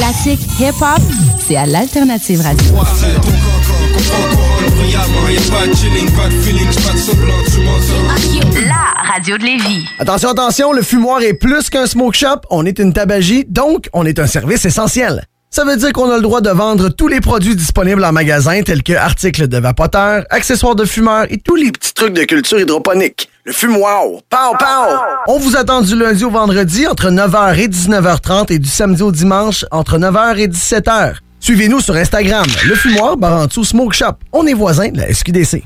[0.00, 1.02] classiques hip-hop,
[1.46, 2.74] c'est à l'Alternative Radio.
[8.66, 9.84] La radio de Lévis.
[9.98, 14.06] Attention, attention, le fumoir est plus qu'un smoke shop, on est une tabagie, donc on
[14.06, 15.26] est un service essentiel.
[15.52, 18.62] Ça veut dire qu'on a le droit de vendre tous les produits disponibles en magasin,
[18.62, 22.60] tels que articles de vapoteurs, accessoires de fumeurs et tous les petits trucs de culture
[22.60, 23.28] hydroponique.
[23.44, 24.96] Le fumoir, pow pow!
[25.26, 29.10] On vous attend du lundi au vendredi entre 9h et 19h30 et du samedi au
[29.10, 31.14] dimanche entre 9h et 17h.
[31.40, 34.12] Suivez-nous sur Instagram, le fumoir Barantou Smoke Shop.
[34.32, 35.64] On est voisins de la SQDC.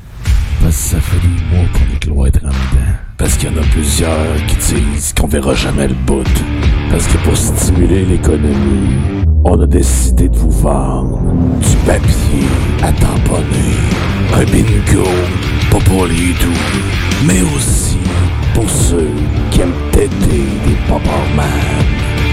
[0.63, 2.93] Parce que ça fait des mois qu'on est cloîtrés en dedans.
[3.19, 6.25] Parce qu'il y en a plusieurs qui disent qu'on verra jamais le bout.
[6.91, 9.14] Parce que pour stimuler l'économie,
[9.45, 11.21] on a décidé de vous vendre
[11.61, 12.49] du papier
[12.83, 13.77] à tamponner.
[14.33, 15.09] Un bingo,
[15.71, 16.61] pas pour les doux,
[17.27, 17.99] mais aussi
[18.55, 19.11] pour ceux
[19.51, 20.77] qui aiment têter des
[21.37, 21.47] man.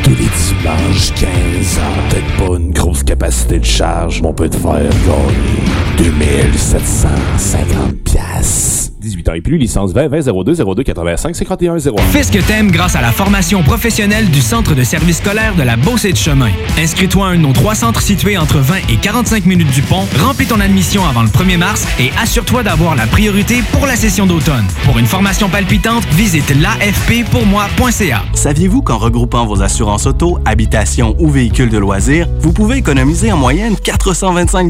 [0.04, 4.50] Tous les dimanches 15 ans, peut-être pas une grosse capacité de charge, mais on peut
[4.50, 8.81] te faire gagner 2750 piastres.
[9.02, 11.80] 18 ans et plus, licence 20 20 02 02 85 51 01.
[12.12, 15.64] Fais ce que t'aimes grâce à la formation professionnelle du Centre de service scolaire de
[15.64, 16.52] la Beauce et de Chemin.
[16.78, 20.06] Inscris-toi à un de nos trois centres situés entre 20 et 45 minutes du pont,
[20.20, 24.26] remplis ton admission avant le 1er mars et assure-toi d'avoir la priorité pour la session
[24.26, 24.66] d'automne.
[24.86, 28.24] Pour une formation palpitante, visite l'afppourmoi.ca.
[28.34, 33.38] Saviez-vous qu'en regroupant vos assurances auto, habitation ou véhicules de loisirs, vous pouvez économiser en
[33.38, 34.70] moyenne 425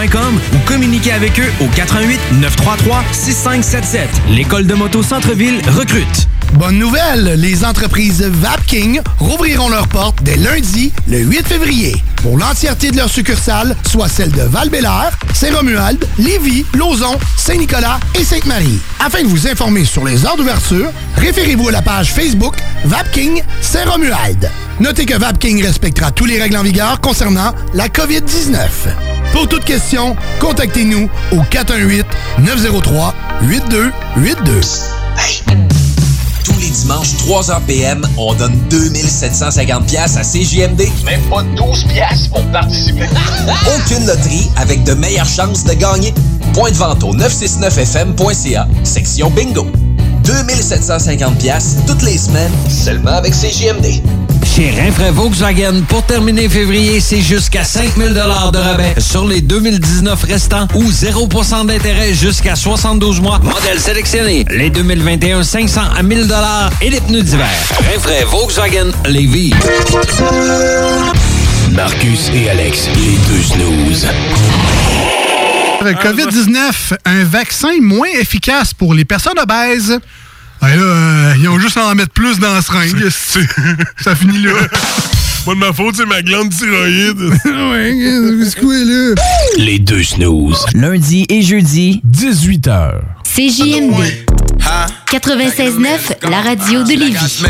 [0.03, 4.09] ou communiquez avec eux au 88 933 6577.
[4.29, 6.27] L'école de moto Centre-ville recrute.
[6.53, 11.95] Bonne nouvelle, les entreprises Vapking rouvriront leurs portes dès lundi, le 8 février.
[12.23, 14.69] pour l'entièreté de leurs succursales, soit celles de val
[15.33, 18.79] Saint-Romuald, Lévis, Lauson, Saint-Nicolas et Sainte-Marie.
[18.99, 24.49] Afin de vous informer sur les heures d'ouverture, référez-vous à la page Facebook Vapking Saint-Romuald.
[24.81, 28.57] Notez que Vapking respectera tous les règles en vigueur concernant la COVID-19.
[29.31, 31.37] Pour toute question, contactez-nous au
[32.41, 33.91] 418-903-8282.
[36.43, 40.87] Tous les dimanches, 3h PM, on donne 2750 pièces à CJMD.
[41.05, 43.05] Même pas 12 pièces pour participer.
[43.77, 46.11] Aucune loterie avec de meilleures chances de gagner.
[46.55, 49.67] Point de vente au 969fm.ca, section bingo.
[50.23, 54.20] 2750 pièces toutes les semaines, seulement avec CJMD.
[54.43, 60.67] Chez Rinfraie Volkswagen, pour terminer février, c'est jusqu'à 5000 de rabais sur les 2019 restants
[60.75, 63.39] ou 0% d'intérêt jusqu'à 72 mois.
[63.39, 64.45] Modèle sélectionné.
[64.49, 66.33] Les 2021 500 à 1000
[66.81, 67.49] et les pneus d'hiver.
[67.91, 69.53] Rinfraie Volkswagen Lévis.
[71.71, 74.07] Marcus et Alex, les deux snooze.
[75.89, 79.99] COVID-19, un vaccin moins efficace pour les personnes obèses.
[80.61, 83.09] Ben là, euh, ils ont juste à en mettre plus dans la seringue.
[83.99, 84.51] Ça finit là.
[85.45, 87.19] Pas de ma faute, c'est ma glande thyroïde.
[87.45, 89.15] ouais, c'est quoi là?
[89.57, 90.63] Les deux snooze.
[90.75, 92.99] Lundi et jeudi, 18h.
[93.23, 94.27] CJMD.
[95.09, 97.43] 96.9, la radio de Lévis.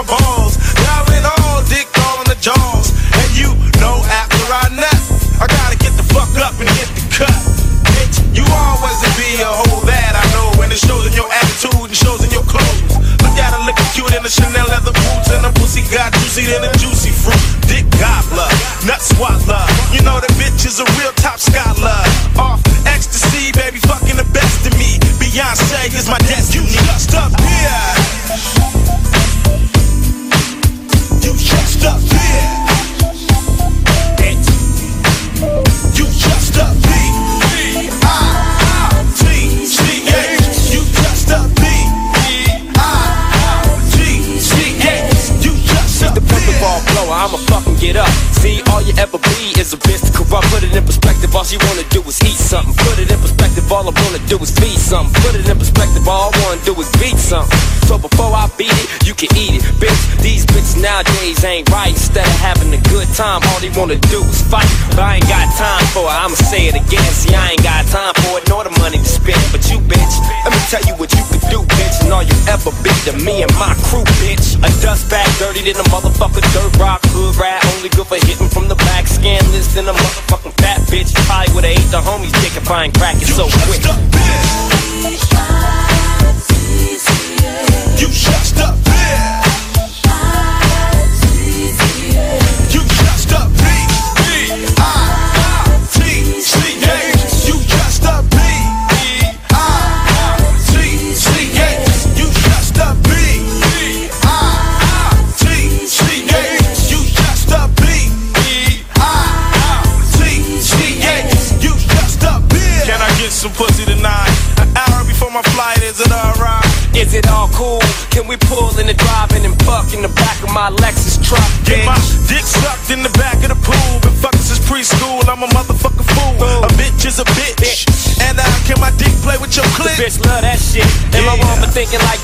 [0.00, 0.56] My balls.
[0.56, 2.92] Dialing all, dick all in the jaws.
[3.12, 5.00] And you know after I nut,
[5.36, 7.40] I gotta get the fuck up and get the cut.
[7.92, 10.48] Bitch, you always be a whole that I know.
[10.64, 12.96] And it shows in your attitude and shows in your clothes.
[13.20, 16.48] Look at her looking cute in the Chanel leather boots and the pussy got juicy
[16.48, 17.40] than a juicy fruit.
[17.68, 18.48] Dick gobbler,
[18.88, 19.68] nut swallower.
[19.92, 22.00] You know the bitch is a real top scholar.
[22.40, 24.96] Off ecstasy, baby, fucking the best of me.
[25.20, 26.64] Beyonce is my destiny.
[26.64, 26.80] You
[47.90, 48.29] fucking get up.
[48.74, 50.50] All you ever be is a bitch to corrupt.
[50.50, 52.74] Put it in perspective, all she wanna do is eat something.
[52.82, 55.14] Put it in perspective, all I wanna do is feed something.
[55.22, 57.58] Put it in perspective, all I wanna do is beat something.
[57.86, 60.00] So before I beat it, you can eat it, bitch.
[60.22, 61.90] These bitches nowadays ain't right.
[61.90, 64.70] Instead of having a good time, all they wanna do is fight.
[64.94, 67.10] But I ain't got time for it, I'ma say it again.
[67.10, 69.42] See, I ain't got time for it, nor the money to spend.
[69.50, 70.14] But you, bitch,
[70.46, 71.96] let me tell you what you could do, bitch.
[72.06, 74.54] And all you ever be to me and my crew, bitch.
[74.62, 77.58] A dust bag dirty than a motherfucker dirt rock hood rat.
[77.74, 79.06] Only good for hitting from the back.
[79.06, 81.14] Scandalous than a motherfucking fat bitch.
[81.26, 83.80] Probably would've ate the homies dick if I ain't crack it so quick.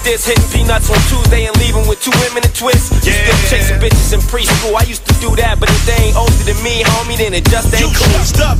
[0.06, 0.24] This?
[0.24, 2.94] Hitting peanuts on Tuesday and leaving with two women to twist?
[3.02, 4.78] You still chasing bitches in preschool.
[4.78, 7.44] I used to do that, but if they ain't older than me, homie, then it
[7.50, 8.14] just ain't You cool.
[8.14, 8.56] just up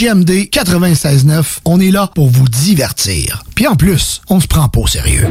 [0.00, 3.42] CJMD 96.9, on est là pour vous divertir.
[3.54, 5.26] Puis en plus, on se prend pas au sérieux.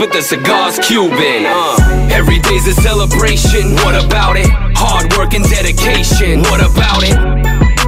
[0.00, 1.44] But the cigar's Cuban.
[1.44, 4.48] Uh, every day's a celebration, what about it?
[4.72, 7.12] Hard work and dedication, what about it?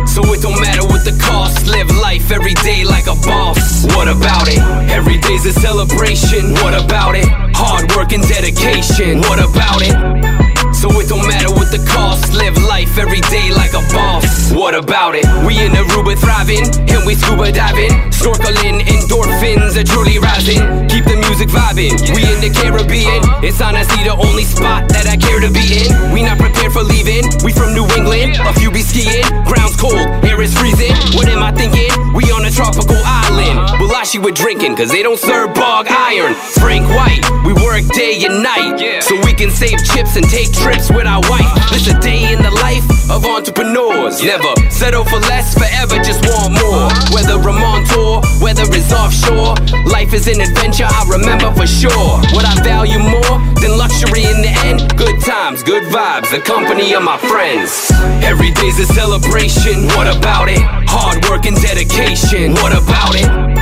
[0.07, 1.67] So it don't matter what the cost.
[1.67, 3.87] Live life every day like a boss.
[3.97, 4.61] What about it?
[4.93, 6.53] Every day's a celebration.
[6.61, 7.25] What about it?
[7.57, 9.21] Hard work and dedication.
[9.25, 9.97] What about it?
[10.77, 12.35] So it don't matter what the cost.
[12.35, 14.42] Live life every day like a boss.
[14.53, 15.25] What about it?
[15.49, 20.61] We in Aruba thriving, and we scuba diving, snorkeling, endorphins are truly rising.
[20.93, 21.97] Keep the music vibing.
[22.13, 23.25] We in the Caribbean.
[23.43, 26.13] It's honestly the only spot that I care to be in.
[26.13, 27.25] We not prepared for leaving.
[27.43, 28.37] We from New England.
[28.45, 29.25] A few be skiing.
[29.49, 29.97] Ground's cold,
[30.29, 30.93] air is freezing.
[31.17, 31.89] What am I thinking?
[32.13, 33.57] We on a tropical island.
[33.81, 36.37] Bulashi we're drinking, cause they don't serve bog iron.
[36.61, 39.03] Frank White, we work day and night.
[39.03, 41.49] So we can save chips and take trips with our wife.
[41.73, 44.23] This a day in the life of entrepreneurs.
[44.23, 46.91] Never settle for less, forever just want more.
[47.15, 49.55] Whether I'm on tour, whether it's offshore,
[49.87, 52.19] life is an adventure I remember for sure.
[52.35, 56.95] What I value more than luxury in the end, good times, good vibes, the company
[56.95, 57.91] of my friends.
[58.25, 60.63] Every day's a celebration, what about it?
[60.89, 63.62] Hard work and dedication, what about it?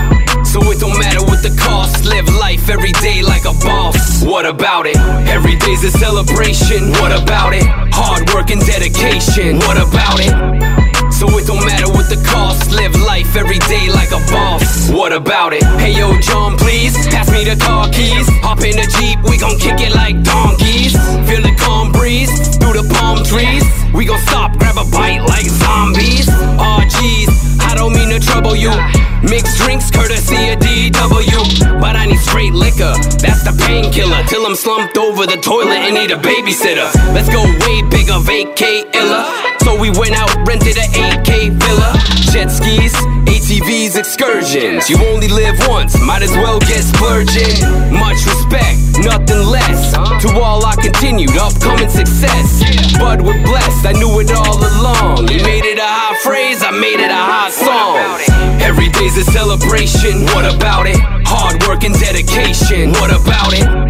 [0.51, 2.05] So it don't matter what the cost.
[2.05, 4.25] Live life every day like a boss.
[4.25, 4.97] What about it?
[5.31, 6.91] Every day's a celebration.
[6.99, 7.63] What about it?
[7.95, 9.59] Hard work and dedication.
[9.59, 10.90] What about it?
[11.21, 12.73] So it don't matter what the cost.
[12.73, 14.89] Live life every day like a boss.
[14.89, 15.63] What about it?
[15.77, 18.25] Hey yo, John, please pass me the car keys.
[18.41, 20.97] Hop in the Jeep, we gon' kick it like donkeys.
[21.29, 23.61] Feel the calm breeze through the palm trees.
[23.93, 26.25] We gon' stop, grab a bite like zombies.
[26.57, 27.29] Oh jeez,
[27.61, 28.73] I don't mean to trouble you.
[29.21, 31.85] Mixed drinks courtesy of DW.
[31.85, 34.25] But I need straight liquor, that's the painkiller.
[34.25, 36.89] Till I'm slumped over the toilet and need a babysitter.
[37.13, 39.29] Let's go way bigger, vacate illa.
[39.61, 41.93] So we went out, rented a 8K villa.
[42.31, 42.95] Jet skis,
[43.27, 44.89] ATVs, excursions.
[44.89, 47.59] You only live once, might as well get splurging.
[47.91, 49.93] Much respect, nothing less.
[50.23, 52.63] To all I continued, upcoming success.
[52.99, 55.29] But we're blessed, I knew it all along.
[55.29, 58.61] You made it a high phrase, I made it a high song.
[58.63, 61.01] Every day's a celebration, what about it?
[61.27, 63.90] Hard work and dedication, what about it?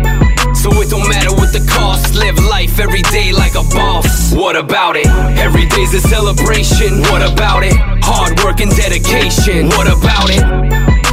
[0.60, 2.14] So it don't matter what the cost.
[2.14, 4.30] Live life every day like a boss.
[4.34, 5.06] What about it?
[5.40, 7.00] Every day's a celebration.
[7.08, 7.72] What about it?
[8.04, 9.68] Hard work and dedication.
[9.68, 10.44] What about it?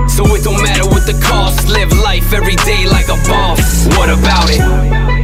[0.09, 1.69] So it don't matter what the cost.
[1.69, 3.87] Live life every day like a boss.
[3.95, 5.16] What about it?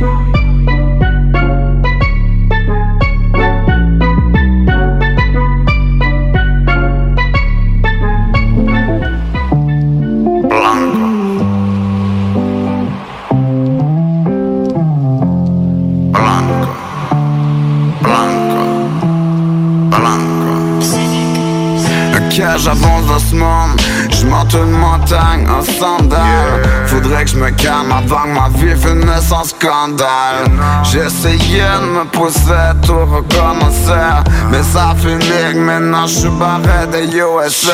[22.36, 23.76] cash avance d'un semaine
[24.24, 26.64] Je monte une montagne en sandales.
[26.86, 30.50] Faudrait que je me calme avant que ma vie finisse en scandale.
[30.84, 34.24] J'essayais de me pousser, tout recommencer.
[34.50, 37.74] Mais ça finit que maintenant je suis barré des USA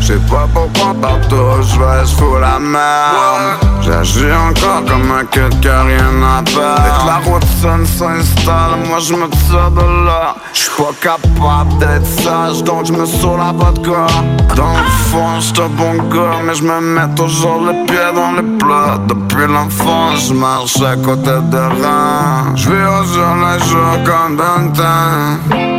[0.00, 3.76] J'sais pas pourquoi partout je vais, j'fous la merde.
[3.80, 8.80] J'agis encore comme un kid qui a rien à perdre Dès que la routine s'installe,
[8.86, 10.34] moi je me tire de là.
[10.52, 14.24] J'suis pas capable d'être sage, donc je me saoule à corps
[14.56, 15.52] Dans le fond, j'suis
[15.88, 20.80] un mais je me mets toujours les pieds dans les plats Depuis l'enfance, je marche
[20.82, 25.76] à côté de reins Je vis au jour le jour comme le temps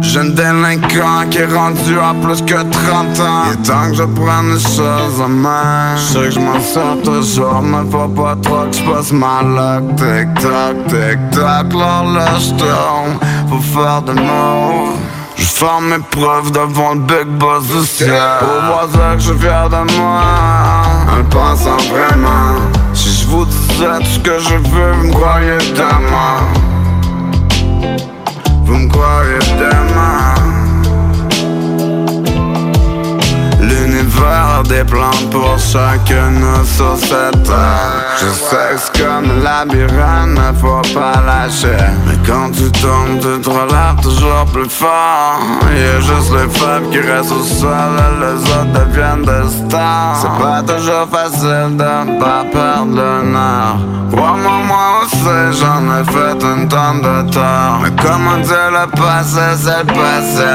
[0.00, 3.42] Jeune délinquant qui est rendu à plus que 30 ans.
[3.46, 5.96] Il est temps que je prenne les choses en main.
[5.96, 9.42] Je sais que je m'en sors toujours Mais faut pas trop que je passe ma
[9.42, 9.96] luck.
[9.96, 13.18] Tic-tac, tic-tac, l'horloge tourne
[13.50, 14.94] Faut faire des mots
[15.38, 18.12] je fais mes preuves devant le big boss du ciel.
[18.40, 20.22] Pour voir ça que je fier de moi.
[21.08, 22.56] En pensant vraiment.
[22.94, 26.40] Si je vous disais tout ce que je veux Vous me croyez demain
[28.64, 30.38] Vous me croyez demain
[34.18, 40.58] faire des plans pour chacune sur cette terre Je sais que c'est comme labyrinthe, mais
[40.60, 41.76] faut pas lâcher
[42.28, 45.40] quand tu tombes, tu te relèves toujours plus fort.
[45.74, 50.16] Y'a juste les faibles qui restent au sol et les autres deviennent des stars.
[50.20, 53.78] C'est pas toujours facile de pas perdre le nord.
[54.12, 57.80] Crois-moi, moi aussi, j'en ai fait une tonne de tort.
[57.82, 60.52] Mais comment dire le passé, c'est le passé.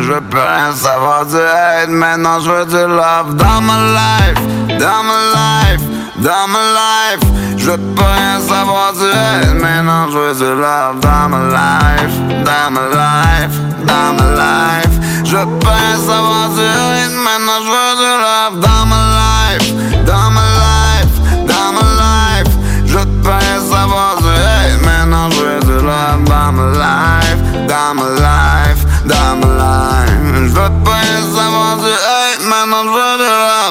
[0.00, 3.34] Je veux plus rien savoir du hate, maintenant je veux du love.
[3.36, 5.82] Dans ma life, dans ma life,
[6.18, 7.33] dans ma life
[7.64, 12.70] Je plus rien savoir du hate, maintenant je veux du love dans ma life, dans
[12.70, 13.56] ma life,
[13.86, 14.96] dans ma life.
[15.24, 19.68] Je plus rien savoir du hate, maintenant je veux du love dans ma life,
[20.04, 21.14] dans ma life,
[21.48, 22.52] dans ma life.
[22.84, 27.94] Je plus rien savoir du hate, maintenant je veux du love dans ma life, dans
[27.94, 30.52] ma life, dans ma life.
[30.54, 33.63] Je plus rien savoir du hate, maintenant je veux du love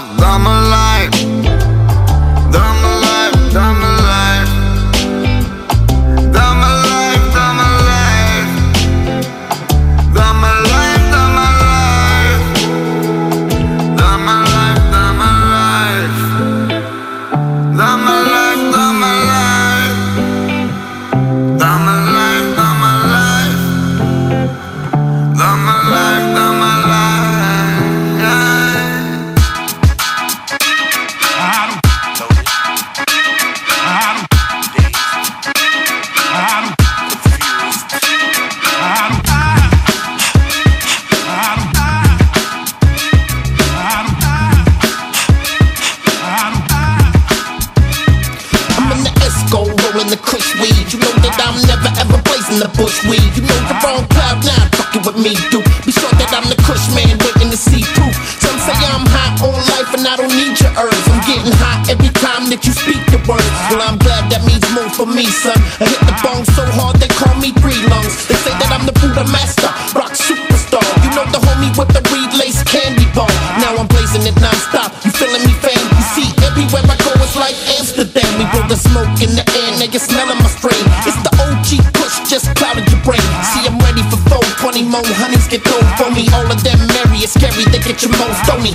[65.03, 65.59] for me, son.
[65.83, 68.23] I hit the bong so hard they call me three lungs.
[68.27, 69.67] They say that I'm the Buddha master,
[69.99, 70.83] rock superstar.
[71.03, 73.27] You know the homie with the reed lace candy bar.
[73.59, 74.95] Now I'm blazing it non-stop.
[75.03, 75.75] You feeling me, fam?
[75.75, 78.31] You see, everywhere I go, it's like Amsterdam.
[78.39, 80.85] We blow the smoke in the air, now you're smelling my strain.
[81.03, 83.27] It's the OG push, just clouded your brain.
[83.51, 86.31] See, I'm ready for four, 20 more honeys get thrown for me.
[86.31, 88.71] All of them merry, it's scary, they get your most stony.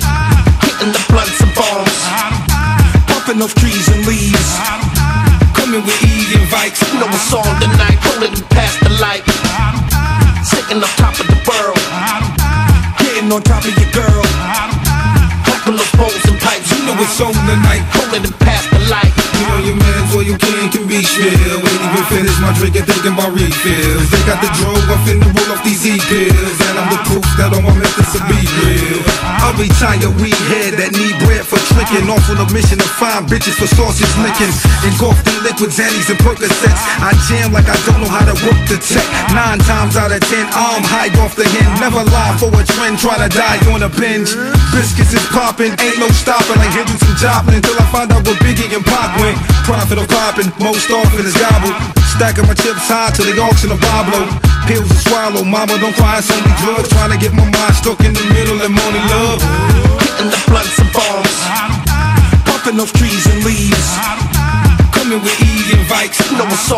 [0.61, 1.97] Hitting the blunts and bombs.
[3.09, 3.78] Pumping those trees
[6.59, 6.83] Invites.
[6.91, 9.23] You know what's on tonight, rolling past the light.
[10.43, 11.79] Sitting on top of the world.
[12.99, 14.23] Getting on top of your girl.
[15.47, 16.67] Clapping those bowls and pipes.
[16.75, 17.83] You know what's on tonight.
[17.95, 19.13] Rolling past the light.
[19.39, 21.63] You know your man's all you can can reach still.
[21.63, 24.07] Ain't even finish my drink and thinking about refills.
[24.11, 26.59] They got the drove, I'm finna roll off these E-pills.
[26.59, 28.99] And I'm the proof that all my methods will be real.
[29.47, 32.09] I'll retire weed head that need bread for tricking.
[32.09, 34.53] Off on a mission to find bitches for sausage licking.
[34.85, 36.81] Engulfed in liquids, Annies and Percocets.
[37.01, 39.05] I jam like I don't know how to work the tech.
[39.33, 41.69] Nine times out of ten, I'm high off the hen.
[41.81, 44.33] Never lie for a trend, try to die on a binge.
[44.73, 46.57] Biscuits is popping, ain't no stopping.
[46.57, 49.37] Like Hendrix and Joplin until I find out what Biggie and Pac went.
[49.65, 51.73] Profit of popping, most often is gobbled.
[52.17, 54.25] Stacking my chips high till the auction of Pablo.
[54.65, 56.89] Pills to swallow, mama don't cry, it's only drugs.
[56.89, 59.41] Trying to get my mind stuck in the middle and morning love.
[60.19, 61.68] Hitting the blunts and bombs.
[62.69, 63.97] Pumping those trees and leaves.
[64.93, 66.19] Coming with E invites.
[66.29, 66.71] You know what's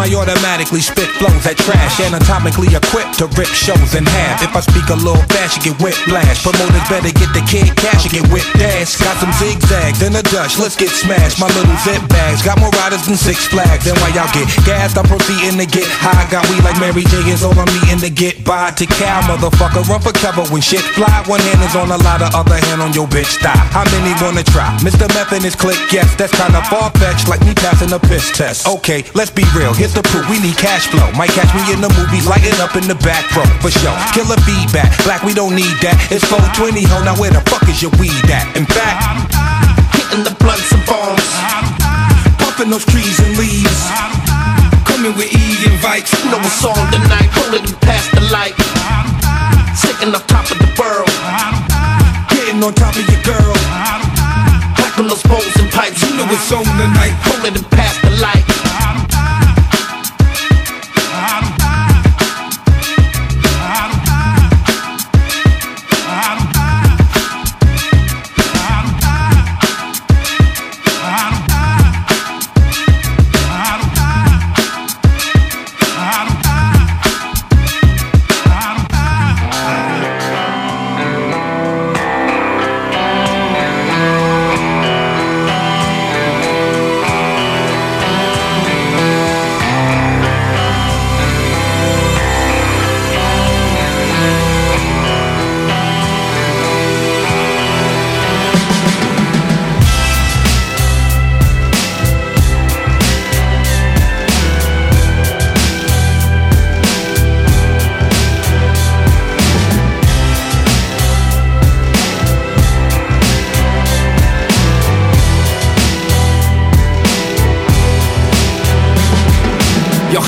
[0.00, 4.40] I semi-automatically spit flows that trash, anatomically equipped to rip shows in half.
[4.40, 6.40] If I speak a little fast, you get whiplash.
[6.40, 8.96] Promoters better get the kid cash, you get whipped ass.
[8.96, 11.36] Got some zigzags in the Dutch, let's get smashed.
[11.36, 13.84] My little zip bags got more riders than Six Flags.
[13.84, 16.24] Then while y'all get gassed, I'm proceeding to get high.
[16.32, 18.72] Got weed like Mary J is all I'm needing to get by.
[18.72, 21.12] To cow, motherfucker, run for cover when shit fly.
[21.28, 23.56] One hand is on a lot ladder, other hand on your bitch thigh.
[23.74, 24.70] How many wanna try?
[24.78, 25.08] Mr.
[25.14, 28.68] Meth and his click, yes, that's kinda far-fetched, like me passing a piss test.
[28.68, 31.04] Okay, let's be real, here's the proof, we need cash flow.
[31.12, 33.92] Might catch me in the movies, lighting up in the back row, for sure.
[34.16, 36.00] Killer feedback, black, we don't need that.
[36.08, 38.48] It's 420, ho, now where the fuck is your weed at?
[38.56, 39.28] In fact,
[39.92, 41.20] hitting the blunts and bombs.
[42.40, 43.84] Pumping those trees and leaves.
[44.88, 46.16] Coming with E invites.
[46.16, 48.56] You know what's on tonight, rolling past the light.
[49.76, 51.12] Sitting on top of the world.
[52.32, 53.52] Getting on top of your girl.
[54.80, 56.00] Clapping those bowls and pipes.
[56.08, 57.12] You know what's on tonight.
[57.28, 57.73] Rolling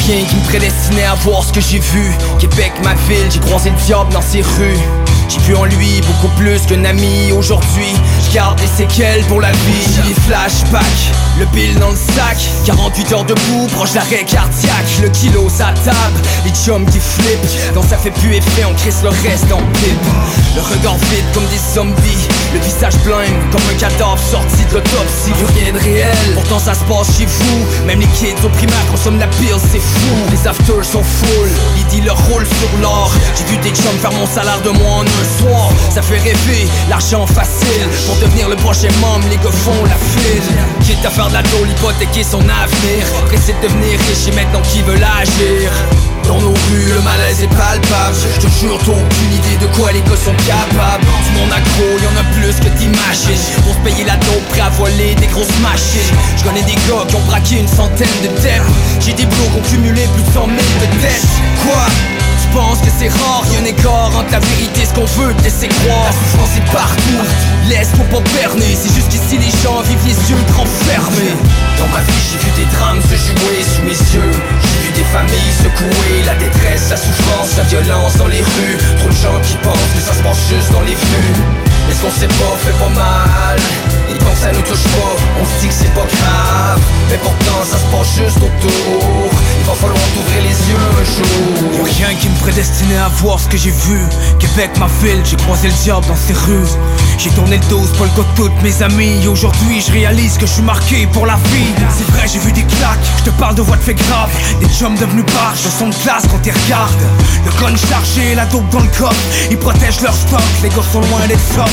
[0.06, 2.12] qui me prédestinait à voir ce que j'ai vu.
[2.38, 4.78] Québec, ma ville, j'ai croisé le diable dans ses rues.
[5.28, 7.92] J'ai vu en lui beaucoup plus qu'un ami aujourd'hui.
[8.28, 9.98] Je garde des séquelles pour la vie.
[10.06, 10.84] Les flashbacks,
[11.38, 15.00] le bill dans le sac 48 heures debout, proche d'arrêt cardiaque.
[15.02, 19.10] Le kilo table, les chums qui flippent Quand ça fait plus effet, on crisse le
[19.10, 20.06] reste en pipe.
[20.54, 22.28] Le regard vide comme des zombies.
[22.54, 25.32] Le visage blême comme un cadavre sorti de l'autopsie.
[25.54, 27.86] Rien de réel, pourtant ça se passe chez vous.
[27.86, 30.16] Même les kids au primaire consomment la pile, c'est fou.
[30.30, 33.10] Les afters sont full, les dealers roulent sur l'or.
[33.36, 35.70] J'ai vu des chums faire mon salaire de moi en un soir.
[35.90, 37.86] Ça fait rêver, l'argent facile.
[38.06, 40.42] Pour devenir le prochain membre, les gars font la file.
[40.84, 43.06] Quitte à faire de la tôle, hypothéquer son avenir.
[43.26, 45.70] Pressé de devenir riche et maintenant qui veut l'agir.
[46.24, 48.16] Dans nos rues, le malaise est palpable.
[48.34, 51.04] Je te jure, t'as aucune idée de quoi les gars sont capables.
[51.04, 54.70] Du monde accro, y'en a plus que t'imagines Pour se payer la dope, prêt à
[54.70, 56.14] voler des grosses machines.
[56.36, 58.66] Je connais des gars qui ont braqué une centaine de thèmes.
[59.00, 61.26] J'ai des blocs qui ont cumulé plus de cent mille de dettes
[61.62, 62.15] Quoi?
[62.56, 65.68] Pense que c'est rare, y'a un écart entre la vérité ce qu'on veut te laisser
[65.68, 66.08] croire.
[66.08, 67.22] La souffrance est partout,
[67.68, 71.36] laisse pour pas berner C'est juste qu'ici les gens vivent les yeux grands fermés
[71.78, 74.32] Dans ma vie j'ai vu des drames se jouer sous mes yeux.
[74.64, 78.78] J'ai vu des familles secouées, la détresse, la souffrance, la violence dans les rues.
[79.00, 81.34] Trop de gens qui pensent que ça se passe juste dans les vues
[81.86, 83.58] mais ce qu'on sait pas fait pas mal?
[84.18, 86.80] Tant que ça nous touche pas, on se dit que c'est pas grave
[87.10, 89.30] Mais pourtant ça se passe juste autour
[89.76, 91.84] falloir t'ouvrir les yeux un jour.
[91.84, 94.00] Rien qui me prédestinait à voir ce que j'ai vu.
[94.38, 96.70] Québec ma ville, j'ai croisé le diable dans ses rues
[97.18, 101.06] J'ai tourné le dos, de toutes mes amis aujourd'hui je réalise que je suis marqué
[101.12, 101.72] pour la vie.
[101.96, 104.30] C'est vrai j'ai vu des claques, je te parle de voix de fait grave.
[104.60, 107.06] Des chums devenus barges, de son de classe quand t'es regardes.
[107.44, 109.22] Le gun chargé, la dope dans le coffre.
[109.50, 111.70] Ils protègent leur stock, les gars sont loin d'être soft.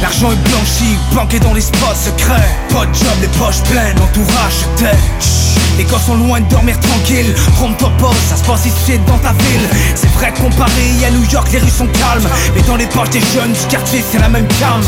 [0.00, 2.48] L'argent est blanchi, planqué dans les spots secrets.
[2.70, 5.48] Pas de job, les poches pleines, entourage tête
[5.78, 7.17] les gars sont loin de dormir tranquille
[7.56, 9.68] Trompe-toi pas, ça se passe ici dans ta ville.
[9.94, 12.28] C'est vrai comparé à New York les rues sont calmes.
[12.54, 14.82] Mais dans les poches des jeunes du quartier c'est la même cam.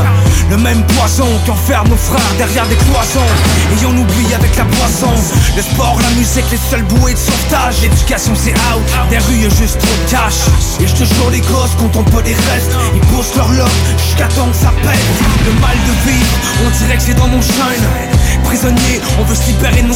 [0.48, 3.30] Le même poison qui enferme nos frères derrière des cloisons.
[3.72, 5.12] Et on oublie avec la boisson.
[5.56, 7.82] Le sport, la musique, les seuls bouées de sauvetage.
[7.82, 10.46] L'éducation c'est out, des rues juste trop cash.
[10.80, 14.28] Et je te jure les gosses comptent pas des restes Ils poussent leur lock jusqu'à
[14.28, 15.00] temps que ça pète.
[15.46, 19.46] Le mal de vivre, on dirait que c'est dans mon shine Prisonnier, on veut se
[19.46, 19.94] libérer de nos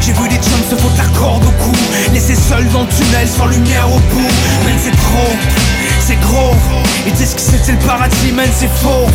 [0.00, 1.72] J'ai vu des chums se foutre la corde au cou.
[2.12, 4.32] Laissés seuls dans le tunnel sans lumière au bout.
[4.64, 5.32] Man c'est trop,
[6.00, 6.54] c'est gros.
[7.06, 9.06] Ils disent que c'était le paradis, man c'est faux.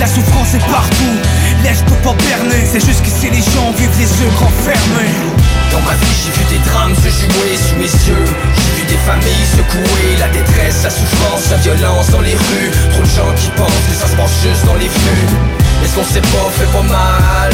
[0.00, 1.16] La souffrance est partout,
[1.62, 2.64] laisse-toi pas berner.
[2.70, 4.52] C'est juste qu'ici les gens vivent les yeux grands
[5.72, 8.24] dans ma vie j'ai vu des drames se jouer sous mes yeux.
[8.56, 12.70] J'ai vu des familles secouées, la détresse, la souffrance, la violence dans les rues.
[12.90, 16.20] Trop de gens qui pensent se passe juste dans les vues mais ce qu'on sait
[16.20, 17.52] pas fait pas mal?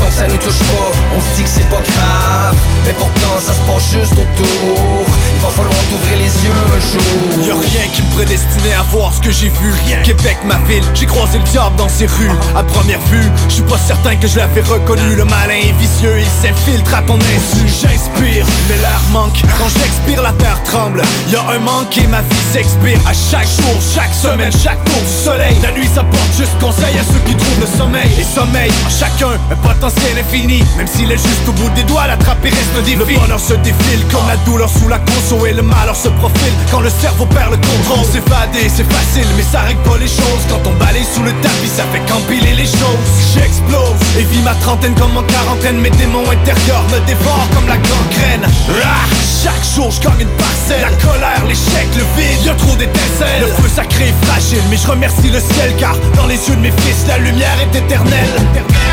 [0.00, 2.56] Tant que ça nous touche pas, on se dit que c'est pas grave.
[2.86, 5.04] Mais pourtant ça se passe juste autour.
[5.34, 7.46] Il va falloir t'ouvrir les yeux un jour.
[7.46, 9.72] Y'a rien qui me prédestinait à voir ce que j'ai vu.
[9.84, 9.98] Rien.
[10.02, 12.30] Québec ma ville, j'ai croisé le diable dans ses rues.
[12.56, 15.16] À première vue, je suis pas certain que je l'avais reconnu.
[15.16, 17.66] Le malin est vicieux, il s'infiltre à ton insu.
[17.66, 19.42] J'inspire, mais l'air manque.
[19.58, 21.02] Quand j'expire la terre tremble.
[21.30, 23.00] Y'a un manque et ma vie s'expire.
[23.06, 26.96] À chaque jour, chaque semaine, chaque tour du soleil La nuit ça porte juste conseil
[26.98, 28.10] à ceux qui trouvent le sommeil.
[28.18, 30.62] Et sommeil en chacun un potentiel infini.
[30.76, 33.54] Même s'il est juste au bout des doigts l'attraper reste un défi Le bonheur se
[33.54, 36.52] défile comme la douleur sous la console Et le malheur se profile.
[36.70, 39.26] Quand le cerveau perd le contrôle S'évader c'est facile.
[39.36, 40.42] Mais ça règle pas les choses.
[40.48, 43.08] Quand on balaye sous le tapis ça fait qu'empiler les choses.
[43.34, 45.80] J'explose et vis ma trentaine comme en quarantaine.
[45.80, 48.46] Mes démons intérieurs me dévorent comme la gangrène.
[48.84, 49.06] Ah,
[49.42, 50.82] Chaque jour je gagne une parcelle.
[50.82, 53.40] La colère, l'échec, le vide, y'a trop d'étincelles.
[53.40, 56.60] Le feu sacré est fragile mais je remercie le ciel Car dans les yeux de
[56.60, 58.36] mes fils la lumière est éternelle.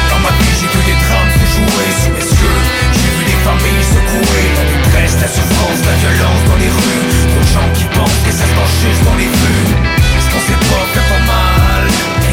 [0.09, 2.59] Dans ma vie j'ai vu des drames se jouer sous mes yeux.
[2.95, 7.03] J'ai vu des familles secouées détresse, la souffrance, la violence dans les rues.
[7.27, 9.67] Trop de gens qui pensent que ça se juste dans les vues
[10.23, 11.83] Ce qu'on pas fait pas mal?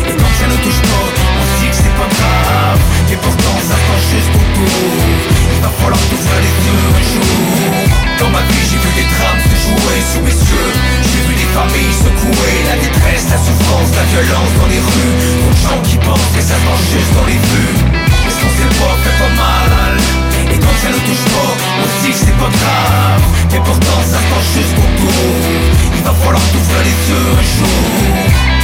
[0.07, 2.81] Et quand ça ne touche pas, on dit que c'est pas grave.
[3.11, 4.95] Et pourtant ça se juste autour.
[5.51, 7.75] Il va falloir t'ouvrir les yeux un jour.
[8.23, 11.04] Dans ma vie j'ai vu des drames se jouer sous mes yeux
[11.55, 15.15] familles secouées La détresse, la souffrance, la violence dans les rues.
[15.47, 17.75] De gens qui pensent que ça se passe juste dans les vues.
[17.95, 19.95] Mais ce qu'on sait pas fait pas mal?
[20.51, 23.23] Et quand ça ne touche pas, on dit que c'est pas grave.
[23.53, 25.35] Mais pourtant ça se juste autour
[25.97, 28.64] Il va falloir t'ouvrir les yeux un jour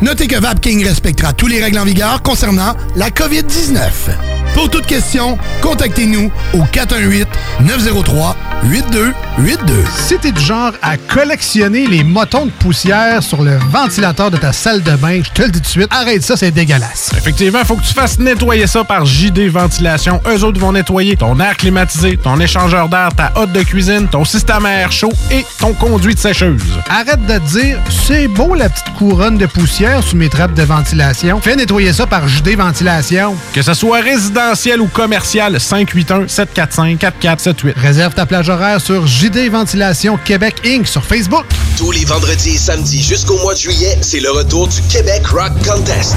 [0.00, 4.41] Notez que Vapking respectera tous les règles en vigueur concernant la COVID-19.
[4.54, 9.14] Pour toute question, contactez-nous au 418-903-8282.
[9.96, 14.52] Si t'es du genre à collectionner les motons de poussière sur le ventilateur de ta
[14.52, 17.10] salle de bain, je te le dis tout de suite, arrête ça, c'est dégueulasse.
[17.16, 20.20] Effectivement, il faut que tu fasses nettoyer ça par JD Ventilation.
[20.28, 24.24] Eux autres vont nettoyer ton air climatisé, ton échangeur d'air, ta hotte de cuisine, ton
[24.24, 26.62] système à air chaud et ton conduit de sécheuse.
[26.90, 30.62] Arrête de te dire, c'est beau la petite couronne de poussière sous mes trappes de
[30.62, 31.40] ventilation.
[31.40, 33.34] Fais nettoyer ça par JD Ventilation.
[33.54, 34.00] Que ce soit
[34.42, 37.74] résidentiel ou commercial, 581-745-4478.
[37.76, 40.84] Réserve ta plage horaire sur JD Ventilation Québec Inc.
[40.86, 41.46] sur Facebook.
[41.76, 45.52] Tous les vendredis et samedis jusqu'au mois de juillet, c'est le retour du Québec Rock
[45.64, 46.16] Contest.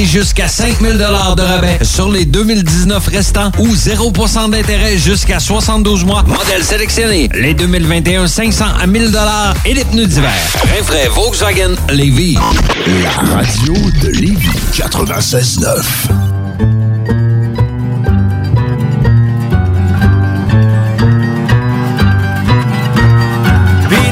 [0.05, 6.23] jusqu'à 5000 de rabais sur les 2019 restants ou 0% d'intérêt jusqu'à 72 mois.
[6.23, 7.29] Modèle sélectionné.
[7.33, 9.11] Les 2021, 500 à 1000
[9.65, 10.31] et les pneus d'hiver.
[10.75, 12.37] Rinfraie Volkswagen Lévis.
[13.03, 16.30] La radio de Lévis 96.9.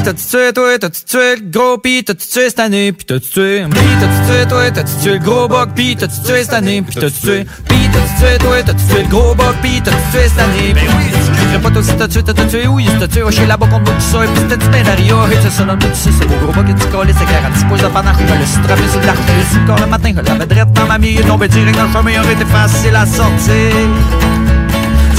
[0.02, 3.64] T'as-tu tué, toi, t'as-tu tué le gros, pis t'as-tu tué cette année, pis t'as-tu tué,
[3.70, 6.94] pis t'as-tu tué, toi, t'as-tu tué le gros boc, pis t'as-tu tué cette année, pis
[6.94, 10.38] t'as-tu tué, pis t'as-tu tué, toi, t'as-tu tué le gros boc, pis t'as-tu tué cette
[10.38, 13.30] année, ben oui, tu crierais pas toi si t'as tué, t'as tué, oui, t'as tué,
[13.30, 15.64] chez la boc, on tout ça, et pis t'as dit ben Dario, et c'est ça,
[15.64, 18.40] dans tout ça, c'est beau gros boc, et tu colles, c'est garanti, pose de je
[18.40, 20.98] le suis trappé sur de l'arc, le corps le matin, je l'avais drette dans ma
[20.98, 24.29] mie, et tombé direct dans le chemin, aurait été facile à sortir.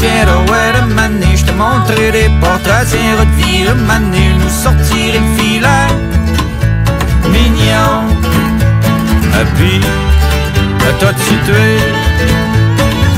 [0.02, 5.14] Tiens, ouais, le mané, je te montrerai des portraits, tiens, revire le mané, nous sortir
[5.14, 5.90] le filet.
[7.30, 8.10] Mignon,
[9.40, 9.80] et puis,
[11.00, 11.78] t'as-tu tué?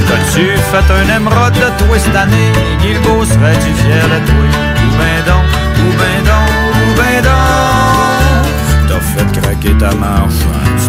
[0.10, 2.51] T'as-tu fait un émeraude de toi cette année?
[2.81, 4.45] Guilbeault, serais-tu fier de toi?
[4.84, 5.47] Ou ben donc,
[5.80, 8.43] ou ben donc, ou ben donc?
[8.89, 10.41] T'as fait craquer ta marche,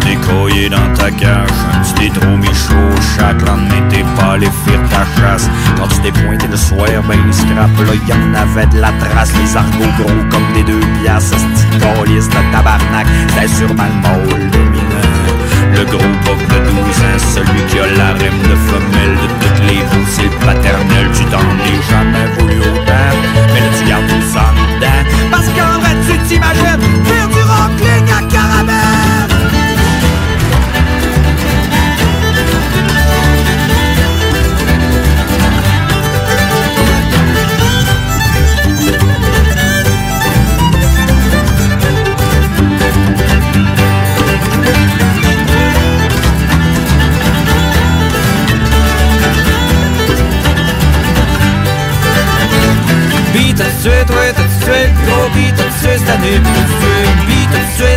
[0.05, 1.49] tu t'es croyé dans ta cage,
[1.83, 5.49] tu t'es trop mis chaud au chaque lendemain t'es pas allé faire ta chasse.
[5.77, 9.33] Quand tu t'es pointé le soir, ben les scrap là y'en avait de la trace,
[9.41, 14.51] les argots gros comme des deux piastres, ce calice de tabarnak, c'était sûrement le mâle.
[15.75, 19.67] Le gros boc de 12 ans, celui qui a la rime de femelle de toutes
[19.67, 20.29] les veaux, c'est.
[21.13, 23.15] Tu t'en es jamais voulu autant,
[23.53, 24.87] mais là tu gardes tout ça dedans.
[25.31, 26.94] Parce qu'en vrai, tu t'imagines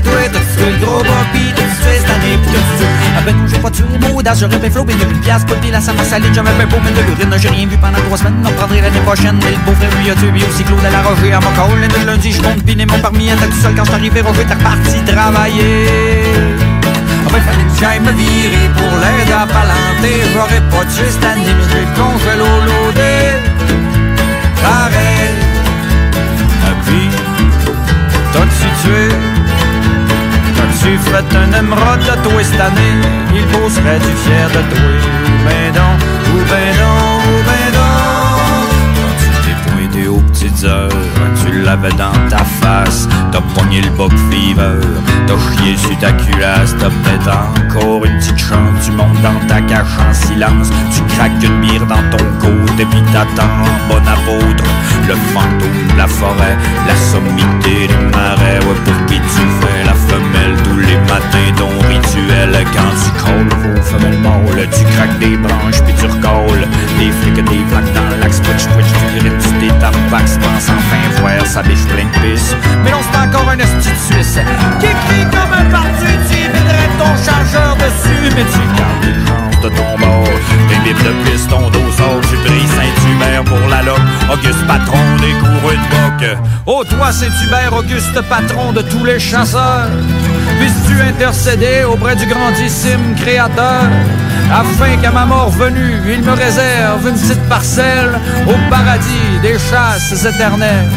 [0.02, 1.10] toi, t'as tué le gros, non,
[3.46, 6.50] j'ai pas tué audace, j'aurais flopé de une pièce, pas de la sama salée, j'avais
[6.58, 9.56] mais de l'urine, j'ai rien vu pendant trois semaines, on reprendrait l'année prochaine, mais le
[9.64, 12.40] beau-frère lui a tué, aussi Claude à la Roger, à mon call, le lundi, je
[12.40, 15.86] compte mon parmi, t'as tout seul quand j'arrivais, Roger, t'es reparti travailler.
[17.26, 21.24] Ah ben fallait que j'aille me virer pour l'aide à palanter, j'aurais pas tué cette
[21.24, 23.16] année, mais j'ai le congélo loadé.
[24.62, 25.17] Pareil.
[28.48, 29.08] T'as-tu tué
[30.56, 32.94] T'as-tu fait un émeraude de toi cette année
[33.34, 34.90] Il beau serait-tu fier de toi.
[35.44, 35.98] Ben donc,
[36.32, 38.68] ou ben donc, ou ben donc.
[39.18, 40.87] T'as-tu t'es pointé aux petites heures Tu
[41.76, 44.80] dans ta face T'as pogné le boc fever
[45.26, 49.60] T'as chié sur ta culasse T'as peut-être encore une petite chance Tu montes dans ta
[49.60, 50.70] cache en silence.
[50.94, 53.52] Tu craques une bière dans ton côte Et puis t'attends,
[53.88, 54.64] bon apôtre.
[55.06, 59.94] Le fantôme de la forêt La sommité des marais Ouais, pour qui tu fais la
[59.94, 62.66] femelle Tous les matins ton rituel.
[62.72, 66.66] Quand tu crawles vos femelles mâles Tu craques des branches puis tu recolles.
[66.98, 71.20] Des flics, des flaques dans le lac Switch, twitch, tu grites, tu détabacs Pense enfin
[71.20, 71.46] voir
[72.84, 74.38] Mais non, c'est encore un esti de Suisse
[74.78, 78.32] Qui crie comme un parti Tu viderais ton chargeur dessus.
[78.36, 80.28] Mais tu gardes les chances de ton bord.
[80.68, 83.98] Des bibles de piston d'eau sort Tu brilles Saint-Hubert pour la loque.
[84.32, 86.38] Auguste patron des coureux de boc.
[86.66, 89.88] Oh toi Saint-Hubert, Auguste patron de tous les chasseurs.
[90.60, 93.82] Puisses-tu intercéder auprès du grandissime créateur
[94.50, 100.24] afin qu'à ma mort venue, il me réserve une petite parcelle au paradis des chasses
[100.24, 100.88] éternelles?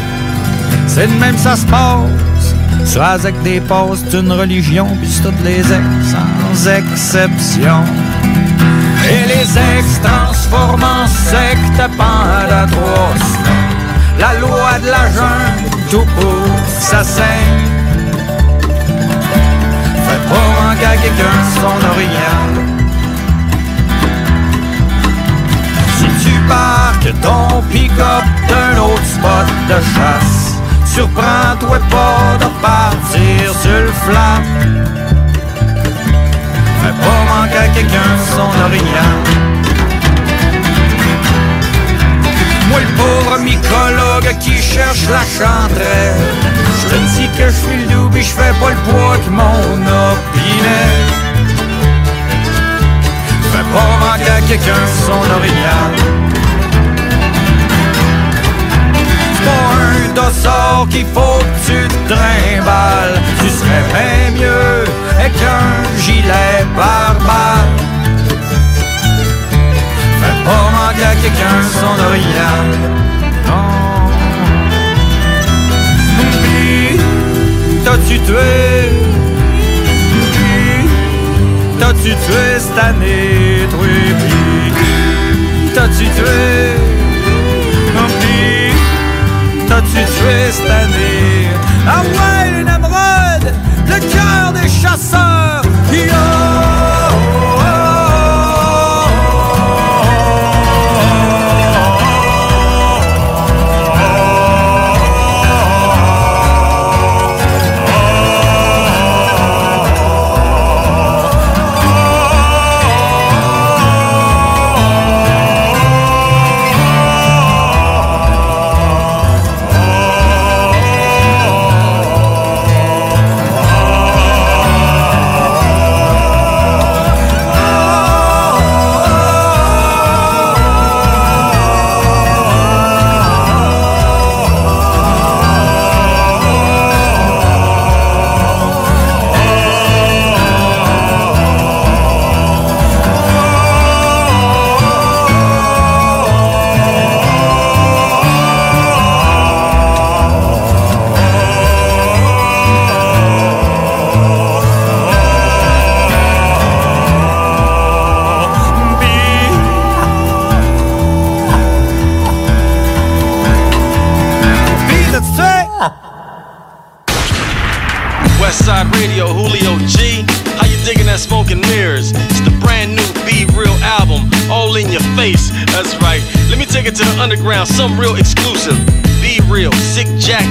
[0.86, 2.54] C'est de même ça se passe.
[2.84, 7.84] Soit avec des postes d'une religion, puis toutes les ex, sans exception.
[9.08, 13.62] Et les ex transforment en secte pendant trois semaines.
[14.18, 16.46] La loi de la jungle, tout pour
[16.80, 17.68] ça saigne.
[20.06, 22.50] Fais pas manquer à quelqu'un son orignal.
[25.96, 30.41] Si tu parques ton pick-up d'un autre spot de chasse,
[30.94, 34.42] surprends-toi pas de partir sur le flat.
[36.80, 39.16] Fais pas manquer à quelqu'un son orignal.
[42.68, 46.16] Moi le pauvre mycologue qui cherche la chandelle
[46.80, 49.74] Je te dis que je suis le double je fais pas le poids que mon
[50.08, 50.88] opinet
[53.52, 56.22] Fais pas manquer à quelqu'un son orignal
[60.12, 66.66] un dossard qu'il faut que tu te trimbales Tu serais bien mieux avec un gilet
[66.76, 67.76] pare-balles
[70.20, 72.66] Fais pas manquer à quelqu'un son orignal
[73.46, 73.70] Non.
[76.42, 77.00] Puis,
[77.84, 78.90] t'as-tu tué?
[81.78, 83.86] T'as-tu tué cette année Toi,
[85.74, 87.01] t'as-tu tué?
[89.72, 91.48] T'as-tu tué cette année?
[91.86, 93.54] Ah ouais, une émeraude
[93.86, 95.62] Le cœur des chasseurs
[95.92, 96.81] Yo,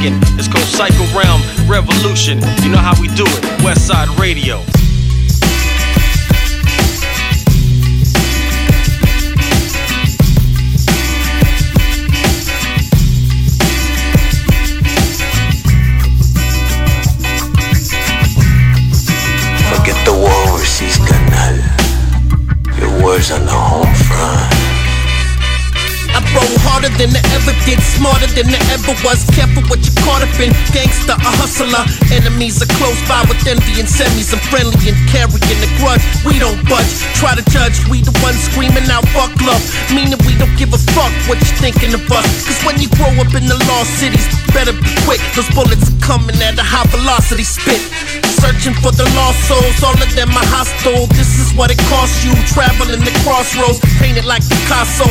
[0.04, 2.40] It's called Psycho Realm Revolution.
[2.64, 3.64] You know how we do it.
[3.64, 4.71] West Side Radio.
[27.02, 29.26] Than I ever did, smarter than I ever was.
[29.34, 30.54] Careful what you caught up in.
[30.70, 31.82] Gangster, a hustler.
[32.14, 34.30] Enemies are close by with envy and semis.
[34.30, 36.06] I'm friendly and carrying the grudge.
[36.22, 36.94] We don't budge.
[37.18, 37.82] Try to judge.
[37.90, 39.64] We the ones screaming out fuck love.
[39.90, 42.46] Meaning we don't give a fuck what you thinking of us.
[42.46, 45.22] Cause when you grow up in the lost cities, better be quick.
[45.34, 47.82] Those bullets are coming at a high velocity spit.
[48.42, 51.06] Searching for the lost souls, all of them are hostile.
[51.14, 52.34] This is what it costs you.
[52.50, 55.06] Traveling the crossroads, painted like Picasso.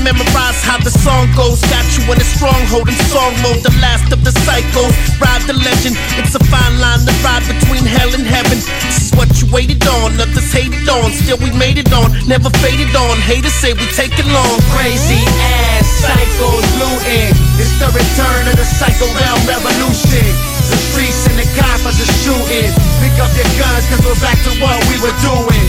[0.00, 1.60] Memorize how the song goes.
[1.68, 3.60] Got you in a stronghold in song mode.
[3.60, 4.96] The last of the cycles.
[5.20, 6.00] Ride the legend.
[6.16, 8.56] It's a fine line to ride between hell and heaven.
[8.88, 10.16] This is what you waited on.
[10.16, 11.12] Others hated on.
[11.12, 12.16] Still we made it on.
[12.24, 13.20] Never faded on.
[13.28, 14.56] Haters say we take it long.
[14.72, 15.20] Crazy
[15.76, 17.36] ass psychos looting.
[17.60, 20.49] It's the return of the psycho realm revolution.
[20.70, 22.70] The streets and the coppers are shooting.
[23.02, 25.66] Pick up your guns cause we're back to what we were doing.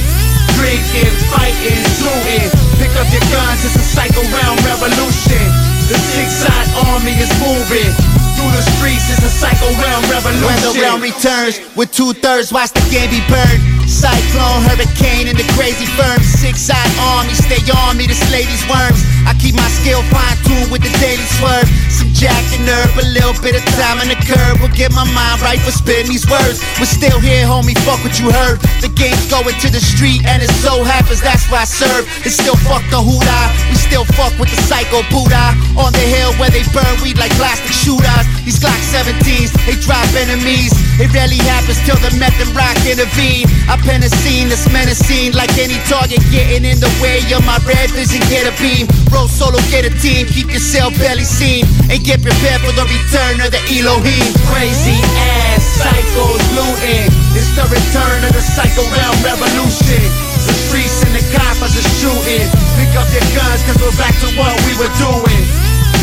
[0.62, 2.48] Drinking, fighting, shooting.
[2.78, 5.42] Pick up your guns, it's a psycho round revolution.
[5.90, 7.92] The six-side army is moving.
[8.38, 10.46] Through the streets, it's a psycho round revolution.
[10.46, 13.81] When the realm returns with two thirds, watch the game be burned.
[13.92, 16.24] Cyclone, hurricane, and the crazy firm.
[16.24, 19.04] Six-side army, stay on me to slay these worms.
[19.28, 21.68] I keep my skill fine-tuned with the daily swerve.
[21.92, 25.04] Some jack and herb, a little bit of time on the curb will get my
[25.12, 26.64] mind right for spitting these words.
[26.80, 28.64] We're still here, homie, fuck what you heard.
[28.80, 32.08] The game's going to the street, and it so happens that's why I serve.
[32.24, 35.52] It's still fuck the hoodah, we still fuck with the psycho Buddha.
[35.76, 38.24] On the hill where they burn weed like plastic shooters.
[38.48, 40.72] These Glock 17s, they drop enemies.
[41.02, 43.50] It rarely happens till the meth and rock intervene.
[43.66, 44.10] I pen a
[44.48, 48.22] that's menacing like any target getting in the way of my red vision.
[48.30, 50.28] Get a beam, roll solo, get a team.
[50.28, 54.28] Keep yourself barely seen and get prepared for the return of the Elohim.
[54.50, 57.10] Crazy ass psychos looting.
[57.34, 60.02] It's the return of the psycho realm revolution.
[60.46, 62.48] The streets and the coppers are shooting.
[62.78, 65.44] Pick up your guns cause we're back to what we were doing.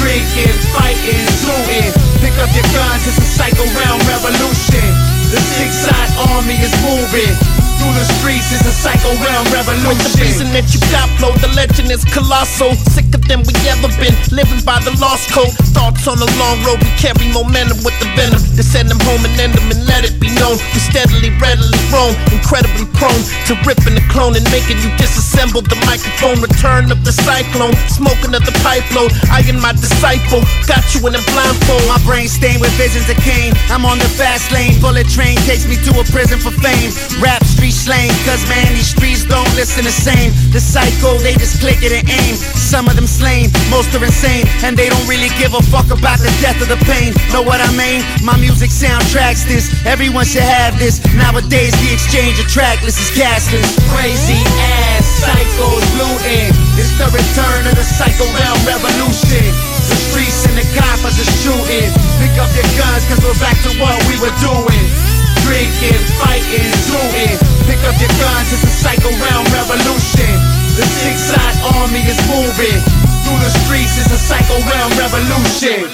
[0.03, 1.91] Drinking, fighting, shooting.
[2.23, 4.87] Pick up your guns, it's a psycho realm revolution.
[5.29, 7.58] The six-side army is moving.
[7.79, 9.87] Through the streets, it's a psycho realm revolution.
[9.87, 12.75] With the reason that you got flow, the legend is colossal.
[12.91, 15.55] Sicker than we ever been, living by the lost code.
[15.71, 18.43] Thoughts on the long road, we carry momentum with the venom.
[18.59, 20.59] To send them home and end them and let it be known.
[20.75, 25.79] We steadily, readily roam, incredibly prone to ripping the clone and making you disassemble the
[25.87, 26.43] microphone.
[26.43, 29.15] Return of the cyclone, smoking of the pipe load.
[29.31, 31.87] I and my disciple got you in a blindfold.
[31.87, 33.55] My brain stained with visions of Cain.
[33.71, 36.91] I'm on the fast lane, bullet train takes me to a prison for fame.
[37.23, 40.33] Rap street slang, cause man, these streets don't listen the same.
[40.53, 42.35] The psycho, they just click it and aim.
[42.57, 46.19] Some of them slain, most are insane, and they don't really give a fuck about
[46.21, 47.13] the death of the pain.
[47.33, 48.05] Know what I mean?
[48.25, 51.01] My music soundtracks this, everyone should have this.
[51.17, 53.77] Nowadays, the exchange of trackless is cashless.
[53.93, 56.53] Crazy ass psychos looting.
[56.79, 59.45] It's the return of the psycho realm revolution.
[59.89, 61.91] The streets and the coppers are shooting.
[62.23, 65.18] Pick up your guns cause we're back to what we were doing.
[65.49, 67.41] Drinking, fighting, shooting.
[67.65, 70.29] Pick up your guns, it's a psycho realm revolution.
[70.77, 72.85] The six-side army is moving.
[73.25, 75.89] Through the streets, it's a psycho realm revolution.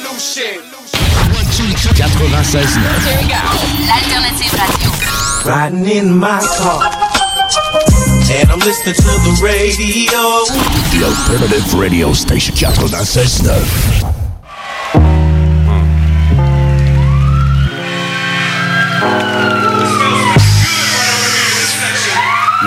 [2.34, 2.82] 96.9.
[3.86, 4.90] L'alternative radio.
[5.46, 6.90] Riding in my car.
[8.34, 10.42] And I'm listening to the radio.
[10.90, 14.03] The Alternative Radio Station 96.9.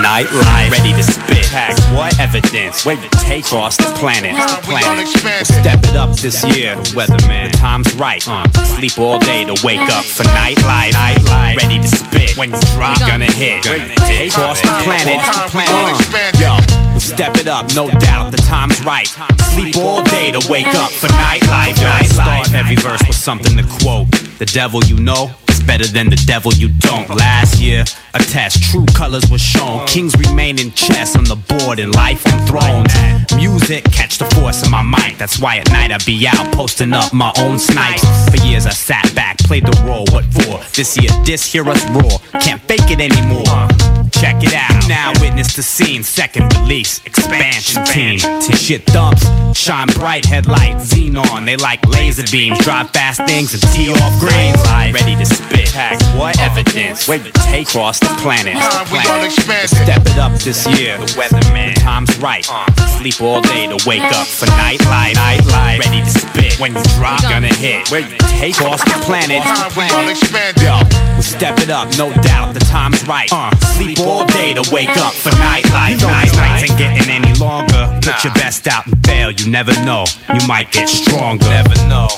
[0.08, 1.44] Night life, ready to spit.
[1.52, 2.86] Pack what evidence?
[2.86, 4.32] Wait to take across the planet.
[4.64, 5.04] planet.
[5.04, 7.52] We'll step it up this year, weatherman.
[7.52, 8.26] The time's right.
[8.26, 10.94] Uh, sleep all day to wake up for night life.
[10.94, 12.38] Night life, ready to spit.
[12.38, 13.64] When you drop, gonna hit.
[13.64, 15.20] Gonna take across the planet.
[15.20, 16.56] Uh, yo,
[16.92, 18.30] we'll step it up, no doubt.
[18.32, 19.08] The time's right.
[19.52, 21.76] Sleep all day to wake up for night life.
[21.82, 22.54] Night life.
[22.54, 24.10] Every verse with something to quote.
[24.38, 25.36] The devil you know
[25.68, 27.10] better than the devil you don't.
[27.10, 27.84] Last year,
[28.14, 29.86] a test, true colors were shown.
[29.86, 32.90] Kings remain in chess on the board and life on thrones.
[33.36, 35.18] Music, catch the force of my mic.
[35.18, 38.02] That's why at night I be out posting up my own snipes.
[38.30, 40.06] For years I sat back, played the role.
[40.10, 40.58] What for?
[40.74, 42.18] This year, this hear us roar.
[42.40, 43.97] Can't fake it anymore.
[44.12, 44.88] Check it out.
[44.88, 46.02] Now witness the scene.
[46.02, 48.18] Second release, expansion team.
[48.18, 49.24] Shit thumps,
[49.58, 51.44] shine bright headlights, xenon.
[51.44, 54.56] They like laser beams, drive fast things and tee off grains.
[54.64, 55.68] Live, ready to spit.
[55.72, 57.06] Pack what evidence?
[57.06, 58.56] Wait to take across the planet.
[58.88, 59.32] planet.
[59.68, 60.98] Step it up this year.
[60.98, 62.44] The weatherman, the time's right.
[62.98, 65.14] Sleep all day to wake up for night light.
[65.14, 66.58] Night light, ready to spit.
[66.58, 67.90] When you drop, gonna hit.
[67.90, 69.42] Wait to take across the planet.
[70.58, 70.78] Yo,
[71.16, 72.54] we step it up, no doubt.
[72.54, 73.32] The time's right.
[73.32, 76.00] Uh, sleep all day to wake up for nightlife.
[76.02, 77.98] Night nights ain't getting any longer.
[78.02, 79.30] Put your best out and fail.
[79.30, 80.04] You never know.
[80.28, 81.44] You might get stronger.
[81.44, 82.08] Never know.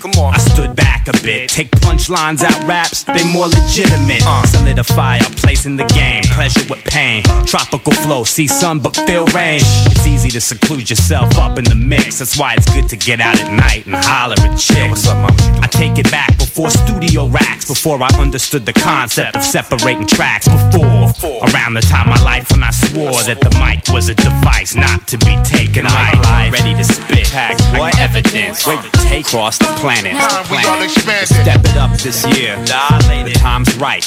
[0.00, 0.34] Come on.
[0.34, 1.50] I stood back a bit.
[1.50, 4.22] Take punchlines out raps, they more legitimate.
[4.24, 4.46] Uh.
[4.46, 6.22] Solidify our place in the game.
[6.24, 7.22] Pleasure with pain.
[7.46, 9.60] Tropical flow, see sun but feel rain.
[9.62, 12.18] It's easy to seclude yourself up in the mix.
[12.18, 15.06] That's why it's good to get out at night and holler at chicks.
[15.06, 17.66] I take it back before studio racks.
[17.66, 20.48] Before I understood the concept of separating tracks.
[20.48, 21.12] Before,
[21.48, 24.74] around the time of my life when I swore that the mic was a device
[24.74, 26.50] not to be taken light.
[26.52, 27.28] Ready to spit.
[27.28, 28.66] Pack what evidence?
[28.66, 28.78] Wait
[29.14, 30.14] take across the planet.
[30.46, 30.90] planet.
[31.26, 32.56] Step it up this year.
[32.64, 34.04] The time's right.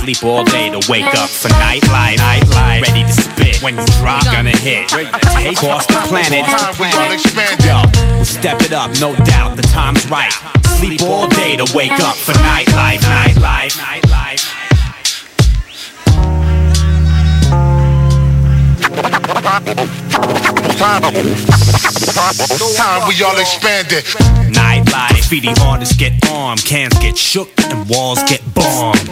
[0.00, 2.18] Sleep all day to wake up for night light.
[2.18, 2.82] Night light.
[2.86, 3.62] Ready to spit.
[3.62, 4.88] When you drop, gonna hit.
[4.88, 5.08] Take
[5.56, 6.44] across the planet.
[6.76, 7.64] planet.
[7.64, 7.82] Yo,
[8.18, 9.56] we step it up, no doubt.
[9.56, 10.32] The time's right.
[10.78, 13.02] Sleep all day to wake up for night life.
[13.02, 13.76] Night life.
[13.78, 14.54] Night life.
[19.28, 19.44] Time
[23.08, 24.04] we all expanded.
[24.54, 29.10] Nightlife, graffiti artists get armed, cans get shook, and walls get bombed.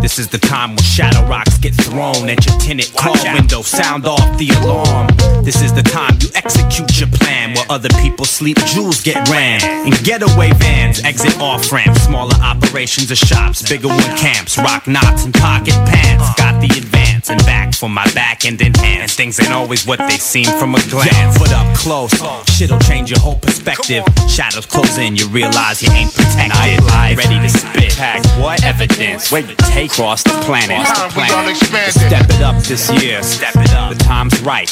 [0.00, 3.62] This is the time when shadow rocks get thrown at your tinted car window.
[3.62, 5.08] Sound off the alarm.
[5.44, 7.54] This is the time you execute your plan.
[7.54, 9.60] While other people sleep, jewels get ran.
[9.86, 12.02] In getaway vans, exit off ramps.
[12.02, 14.56] Smaller operations or shops, bigger one camps.
[14.58, 16.34] Rock knots and pocket pants.
[16.36, 19.14] Got the advance and back for my back and enhance.
[19.14, 21.38] Things ain't always what they seem from a glance.
[21.38, 22.12] Put up close,
[22.50, 24.04] shit'll change your whole perspective.
[24.28, 26.84] Shadows close in, you realize you ain't protected.
[26.84, 27.92] Live, ready to spit.
[27.96, 29.30] Pack what evidence?
[29.30, 30.84] Wait to take across the planet.
[31.14, 31.56] planet.
[31.56, 33.22] Step it up this year.
[33.22, 33.92] Step it up.
[33.92, 34.68] The time's right.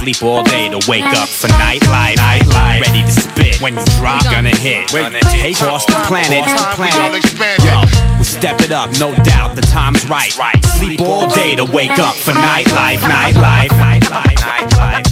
[0.00, 2.16] Sleep all day to wake up for night life.
[2.16, 2.80] Night life.
[2.86, 3.60] Ready to spit.
[3.60, 4.92] When you drop, gonna hit.
[4.92, 6.44] Wait to take across the planet.
[6.74, 7.22] planet.
[7.60, 9.56] Yo, step it up, no doubt.
[9.56, 10.30] The time's right.
[10.78, 13.02] Sleep all day to wake up for night life.
[13.02, 13.72] Night life.
[13.72, 14.40] Night life.
[14.40, 15.04] Night life.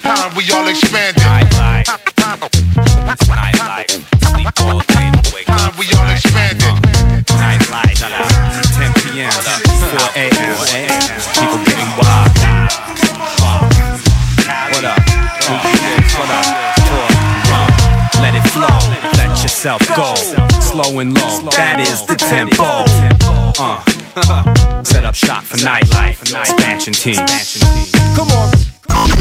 [0.00, 1.22] Time we all expanded.
[1.22, 1.86] Night life.
[3.28, 3.90] Night life.
[4.32, 5.58] Sleep all day to wake up.
[5.60, 6.74] Time we all expanded.
[7.36, 10.56] Night light, 10 p.m., 4 a.m.
[11.36, 12.32] People getting wild.
[14.72, 15.00] What up?
[16.16, 16.46] What up?
[18.20, 18.78] Let it flow.
[19.18, 20.53] Let yourself go.
[20.74, 21.38] Slow and low.
[21.50, 22.82] That is the tempo.
[23.62, 24.82] Uh.
[24.82, 26.20] Set up shop for nightlife.
[26.34, 27.24] Expansion team.
[28.16, 28.50] Come on.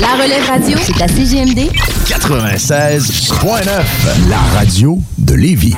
[0.02, 1.70] La relève radio, c'est à CGMD
[2.08, 3.84] 96.9,
[4.30, 5.76] la radio de Lévis.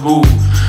[0.00, 0.22] Bout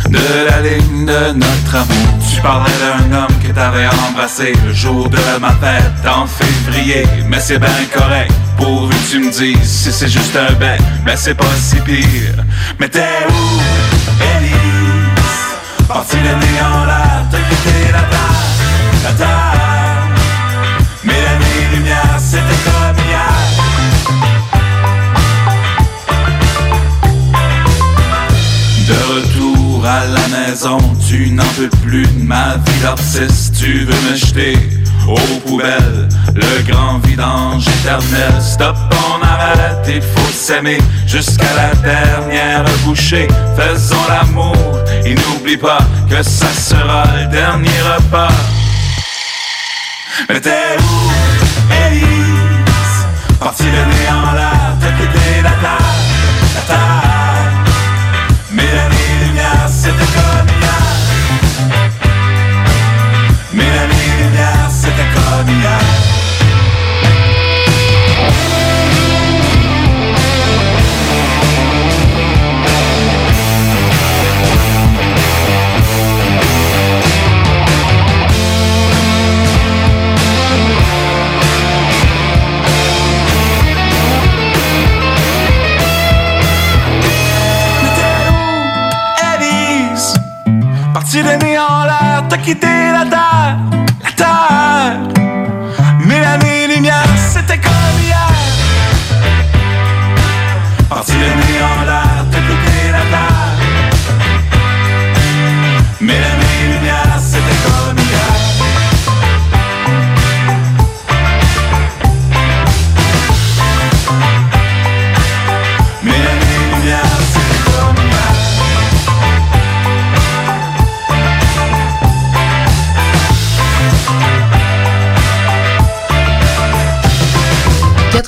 [0.09, 0.19] de
[0.49, 2.19] la ligne de notre amour.
[2.29, 7.39] Tu parlais d'un homme que t'avais embrassé le jour de ma fête en février, mais
[7.39, 8.31] c'est bien correct.
[8.57, 12.43] Pourvu que tu me dises si c'est juste un bec, mais c'est pas si pire.
[12.79, 13.59] Mais t'es où,
[14.37, 15.87] Élise?
[15.87, 17.23] Parti le nez en la
[19.17, 19.52] terre.
[29.85, 30.77] À la maison,
[31.07, 34.57] tu n'en peux plus de ma vie d'artiste, tu veux me jeter
[35.07, 38.41] aux poubelles, le grand vidange éternel.
[38.41, 43.27] Stop, on arrête, il faut s'aimer jusqu'à la dernière bouchée.
[43.57, 45.79] Faisons l'amour et n'oublie pas
[46.09, 48.33] que ça sera le dernier repas.
[50.29, 53.07] Mais t'es où, Élise?
[53.39, 55.77] Parti le nez en l'air, t'as la terre,
[56.55, 57.02] la terre.
[59.85, 60.32] Mais la nuit lumière, c'était comme
[92.33, 93.22] en l'air, t'as quitté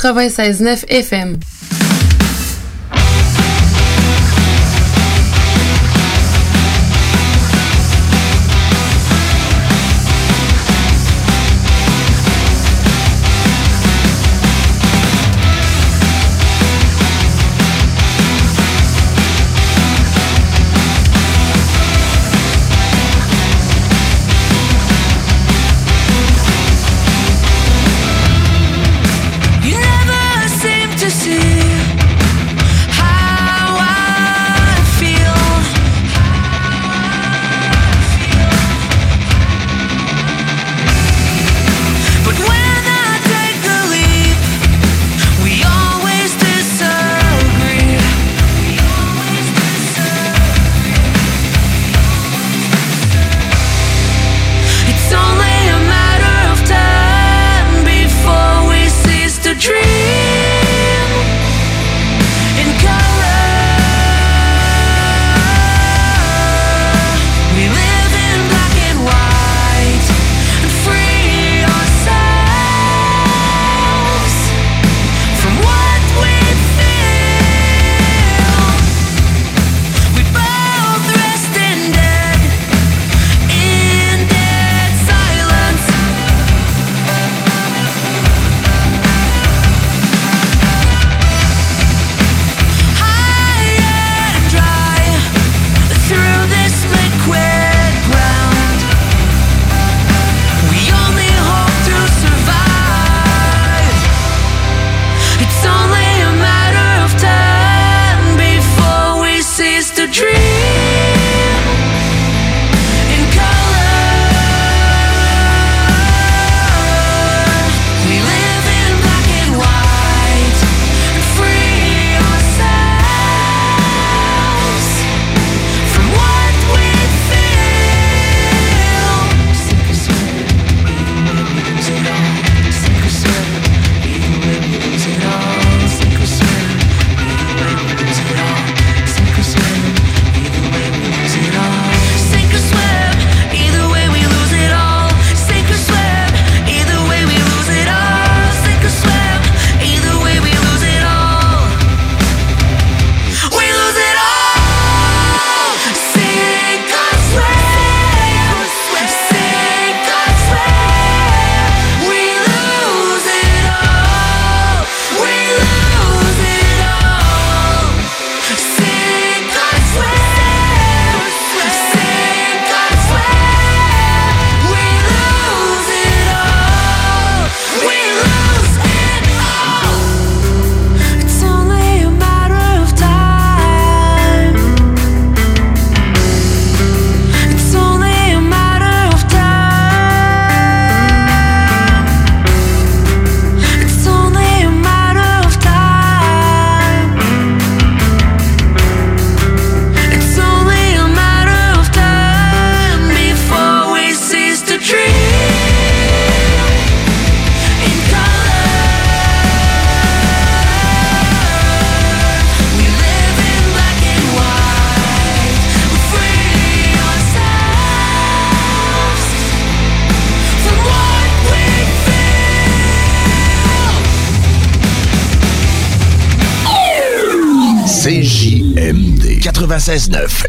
[0.05, 1.54] 96.9 FM.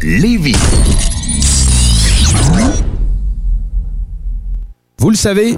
[0.03, 0.55] Lévis.
[4.99, 5.57] Vous le savez,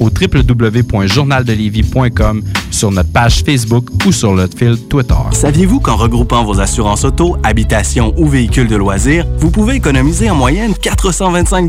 [0.00, 5.14] au www.journaldelévis.com, sur notre page Facebook ou sur notre fil Twitter.
[5.32, 10.34] Saviez-vous qu'en regroupant vos assurances auto, habitation ou véhicules de loisirs, vous pouvez économiser en
[10.34, 11.68] moyenne 425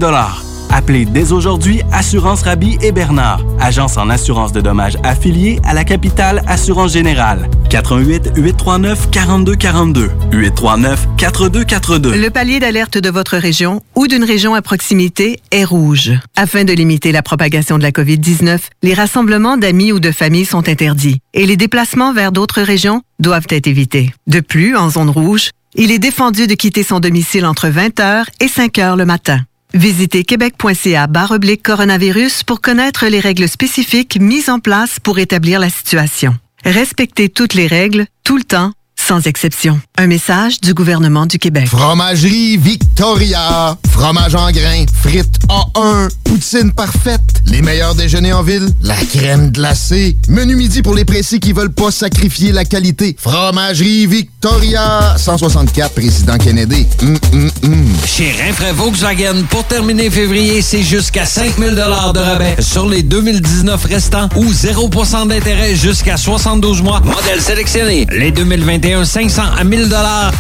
[0.70, 5.84] Appelez dès aujourd'hui Assurance Rabi et Bernard, agence en assurance de dommages affiliée à la
[5.84, 7.50] capitale Assurance Générale.
[7.70, 12.16] 88 839 4242 839 4242.
[12.16, 16.12] Le palier d'alerte de votre région ou d'une région à proximité est rouge.
[16.36, 20.70] Afin de limiter la propagation de la COVID-19, les rassemblements d'amis ou de familles sont
[20.70, 24.14] interdits et les déplacements vers d'autres régions doivent être évités.
[24.28, 28.48] De plus, en zone rouge, il est défendu de quitter son domicile entre 20h et
[28.48, 29.42] 5h le matin.
[29.74, 35.70] Visitez québec.ca oblique coronavirus pour connaître les règles spécifiques mises en place pour établir la
[35.70, 36.36] situation.
[36.66, 38.74] Respectez toutes les règles, tout le temps,
[39.10, 39.82] sans exception.
[39.98, 41.68] Un message du gouvernement du Québec.
[41.68, 43.76] Fromagerie Victoria.
[43.90, 44.86] Fromage en grains.
[45.02, 46.10] Frites A1.
[46.24, 47.42] Poutine parfaite.
[47.48, 48.70] Les meilleurs déjeuners en ville.
[48.84, 50.16] La crème glacée.
[50.28, 53.16] Menu midi pour les pressés qui veulent pas sacrifier la qualité.
[53.18, 55.16] Fromagerie Victoria.
[55.18, 56.86] 164 Président Kennedy.
[57.02, 57.86] Hum, hum, hum.
[58.06, 64.30] Chez Rinfraie Volkswagen, pour terminer février, c'est jusqu'à 5000 de rabais sur les 2019 restants
[64.36, 67.00] ou 0% d'intérêt jusqu'à 72 mois.
[67.00, 68.06] Modèle sélectionné.
[68.12, 69.90] Les 2021 500 à 1000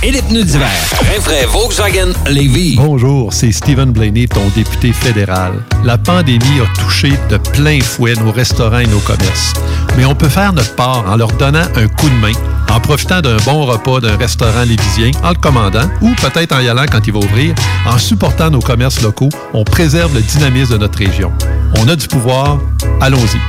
[0.03, 0.67] et les pneus d'hiver.
[1.13, 2.75] Rinfraie Volkswagen Lévis.
[2.77, 5.53] Bonjour, c'est Stephen Blaney, ton député fédéral.
[5.83, 9.53] La pandémie a touché de plein fouet nos restaurants et nos commerces.
[9.97, 12.31] Mais on peut faire notre part en leur donnant un coup de main,
[12.71, 16.67] en profitant d'un bon repas d'un restaurant lévisien, en le commandant, ou peut-être en y
[16.67, 17.55] allant quand il va ouvrir.
[17.85, 21.31] En supportant nos commerces locaux, on préserve le dynamisme de notre région.
[21.77, 22.59] On a du pouvoir,
[23.01, 23.39] allons-y.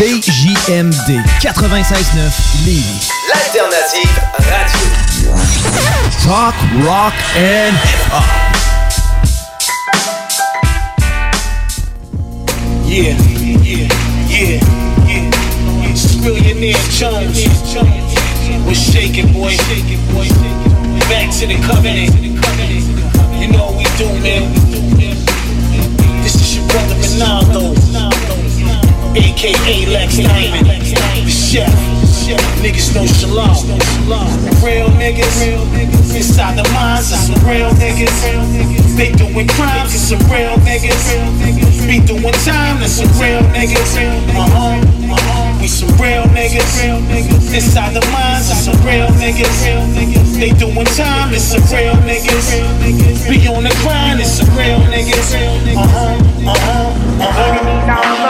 [0.00, 2.32] CJMD 96.9
[2.64, 3.10] Lévis.
[3.28, 4.08] L'alternative
[4.38, 5.34] radio.
[6.24, 6.54] Talk,
[6.86, 8.24] rock and hip-hop.
[12.86, 13.14] Yeah,
[13.62, 13.88] yeah,
[14.30, 14.60] yeah,
[15.06, 15.30] yeah.
[16.22, 17.44] Billionaire Jones.
[18.64, 19.54] We're shaking, boy.
[21.10, 22.14] Back to the covenant.
[23.38, 24.50] You know what we do, man.
[26.22, 28.49] This is your brother Ronaldo.
[29.16, 30.66] AKA Lex Diamond.
[30.66, 31.74] The chef.
[32.62, 33.56] Niggas know shalom.
[34.62, 35.34] Real niggas.
[36.14, 38.14] Inside the minds of some real niggas.
[38.96, 41.86] They doing crimes some real niggas.
[41.86, 43.98] Be doing time and some real niggas.
[45.60, 47.52] We some real niggas.
[47.52, 50.38] Inside the minds of some real niggas.
[50.38, 52.46] They doing time some real niggas.
[53.28, 55.34] Be on the grind and some real niggas.
[55.74, 56.30] Uh-huh.
[57.20, 58.20] Enemies all slow down.
[58.20, 58.29] One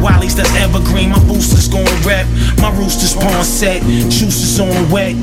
[0.02, 1.10] Wiley's that's evergreen.
[1.10, 2.26] My boosters going rep.
[2.60, 3.82] My roosters pawn set.
[4.10, 5.15] Juices on wet.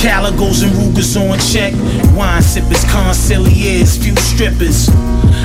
[0.00, 1.74] Caligos and Rugers on check.
[2.16, 4.88] Wine sippers, conciliers, few strippers.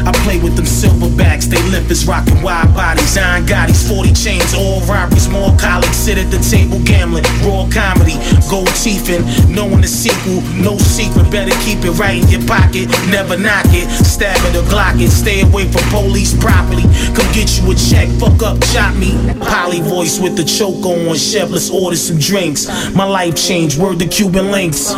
[0.05, 4.81] I play with them silverbacks, they lippers, rockin' wide bodies, iron Gottis, 40 chains, all
[4.81, 8.13] robberies, more college sit at the table gambling, raw comedy,
[8.49, 13.35] gold teething, knowing the sequel, no secret, better keep it right in your pocket, never
[13.35, 16.85] knock it, stab it or glock it, stay away from police properly,
[17.17, 21.15] come get you a check, fuck up, chop me, poly voice with the choke on,
[21.17, 24.95] chef, let's order some drinks, my life changed, word to Cuban links.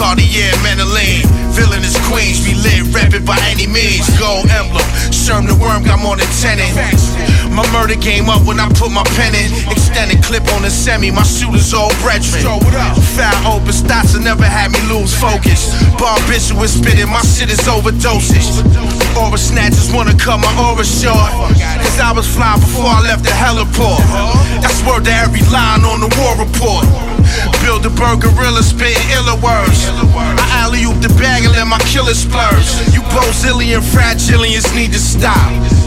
[0.00, 1.28] Cartier, Medellin.
[1.52, 4.08] Villain is Queens, we lit, reppin' by any means.
[4.16, 4.80] Gold emblem,
[5.12, 6.72] Sherm the worm got more than 10 in.
[7.52, 9.52] My murder game up when I put my pen in.
[9.68, 12.40] Extended clip on the semi, my shooters all brethren.
[13.12, 15.68] Foul open stats will never had me lose focus.
[16.00, 18.64] Barbiturates spitting, my shit is overdosage.
[19.20, 21.28] Aura snatchers wanna cut my aura short.
[21.84, 24.00] Cause I was flying before I left the heliport.
[24.64, 26.88] That's word to every line on the war report.
[28.00, 29.84] Bird gorilla spitting iller words.
[30.16, 32.64] I alley oop the bag and let my killer splurge.
[32.96, 35.36] You Brazilian fragilians need to stop.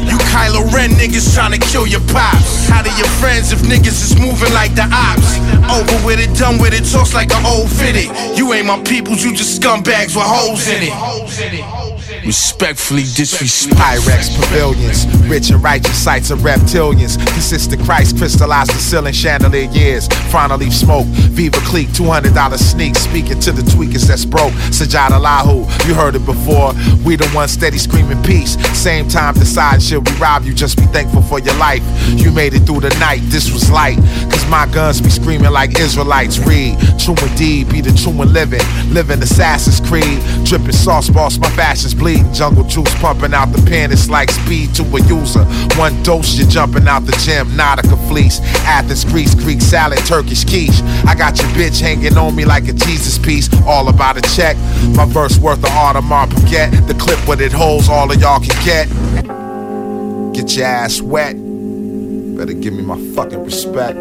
[0.06, 2.70] You Kylo Ren niggas tryna kill your pops.
[2.70, 5.42] How do your friends if niggas is moving like the ops?
[5.74, 8.14] Over with it, done with it, talks like an old fitted.
[8.38, 11.83] You ain't my peoples, you just scumbags with holes in it.
[12.26, 13.76] Respectfully disrespect.
[13.78, 17.18] Pyrex pavilions, rich and righteous sights of reptilians.
[17.34, 20.08] Consistent Christ crystallized the ceiling chandelier years.
[20.32, 22.96] Frontal leaf smoke, Viva Clique, $200 sneak.
[22.96, 24.54] Speaking to the tweakers that's broke.
[24.72, 26.74] Sajada Lahu, you heard it before.
[27.04, 28.56] We the ones steady screaming peace.
[28.78, 31.84] Same time decide should we rob you, just be thankful for your life.
[32.08, 33.98] You made it through the night, this was light.
[34.32, 36.40] Cause my guns be screaming like Israelites.
[36.40, 38.62] Read, true indeed, be the true and living.
[38.94, 40.20] Living Assassin's Creed.
[40.46, 41.94] Dripping sauce boss, my fashion's
[42.34, 45.44] Jungle juice pumping out the pen, it's like speed to a user.
[45.78, 47.48] One dose, you're jumping out the gym.
[47.58, 50.82] Nautica fleece, Athens, Greece, Greek salad, Turkish quiche.
[51.06, 53.50] I got your bitch hanging on me like a Jesus piece.
[53.66, 54.58] All about a check.
[54.96, 56.88] My verse worth of Audemars Piguet.
[56.88, 58.88] The clip what it holds, all of y'all can get.
[60.34, 61.36] Get your ass wet.
[62.36, 63.98] Better give me my fucking respect.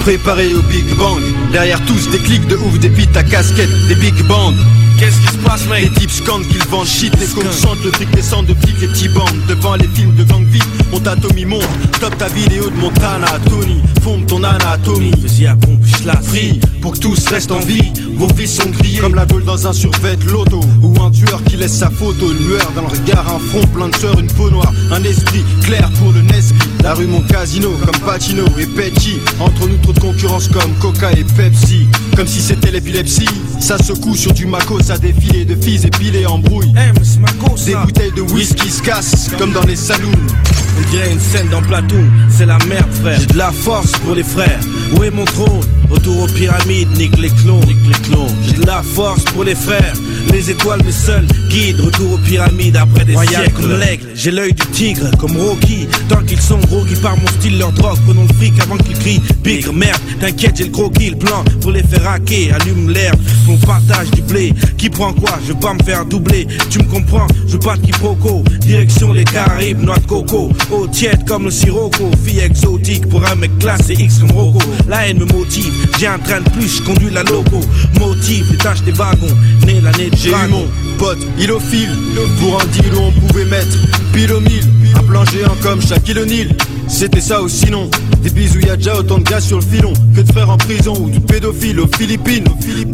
[0.00, 3.96] Préparé au Big Bang Derrière tous des clics de ouf, des beats à casquette, des
[3.96, 4.52] big bands
[4.98, 7.92] Qu'est-ce qui se passe mec Les types scandent qu'ils vendent shit, les cons chantent, le
[7.92, 11.44] fric descend de flics, les petits bandes Devant les films de gang vite, mon tatomie
[11.44, 11.66] monte
[12.00, 13.80] Top ta vidéo de Montana, Tony.
[14.02, 18.46] Fonde ton anatomie, vas-y accomplis la free Pour que tous restent en vie, vos vies
[18.46, 20.60] sont grillées Comme la gueule dans un survêt loto.
[20.82, 23.26] Ou un tueur qui laisse sa photo, une lueur dans le regard.
[23.34, 26.58] Un front plein de sueur, une peau noire, un esprit clair pour le Nesby.
[26.82, 31.10] La rue mon casino, comme Pacino et Petty Entre nous trop de concurrence comme Coca
[31.12, 31.88] et Pepsi.
[32.14, 33.28] Comme si c'était l'épilepsie.
[33.60, 34.46] Ça secoue sur du
[34.86, 36.72] Mako, ça défilé de filles épilées en brouille.
[37.64, 40.10] Des bouteilles de whisky se cassent comme dans les saloons
[40.78, 43.18] On dirait une scène dans Platoon, c'est la merde frère.
[43.20, 44.60] J'ai de la force pour les frères.
[44.96, 45.60] Où est mon trône?
[45.90, 47.60] Retour aux pyramides, nique les clones,
[48.02, 48.34] clones.
[48.46, 49.94] J'ai de la force pour les frères.
[50.32, 51.80] Les étoiles mes seuls guides.
[51.80, 53.62] Retour aux pyramides après des Royal siècles.
[53.62, 55.86] comme l'aigle, j'ai l'œil du tigre comme Rocky.
[56.08, 57.98] Tant qu'ils sont gros qui par mon style leur drogue.
[58.04, 60.00] Prenons le fric avant qu'ils crient bigre merde.
[60.20, 62.54] T'inquiète, j'ai le croquis, le plan pour les faire hacker.
[62.54, 63.12] Allume l'air,
[63.48, 64.52] on partage du blé.
[64.76, 65.38] Qui prend quoi?
[65.46, 66.46] Je veux pas me faire doubler.
[66.70, 67.26] Tu me comprends?
[67.46, 68.42] Je veux pas de quiproquo.
[68.60, 70.50] Direction les Caraïbes, noix de coco.
[70.70, 72.10] Eau tiède comme le sirocco.
[72.24, 74.58] Fille exotique pour un mec classe et X comme Rocco.
[74.88, 75.72] La haine me motive.
[75.98, 77.60] J'ai un train de plus, je conduis la loco.
[77.98, 79.36] Motive les tâches des wagons.
[79.66, 80.66] Né l'année de J'ai eu mon
[80.98, 81.90] pote ilophile
[82.40, 83.76] Pour un deal où on pouvait mettre
[84.12, 84.64] pile au mille
[84.94, 86.48] Un plan géant comme Shaquille O'Neal
[86.88, 87.90] C'était ça ou sinon
[88.22, 90.94] Des bisous y'a déjà autant de gars sur le filon Que de frères en prison
[90.98, 92.44] ou de pédophiles aux Philippines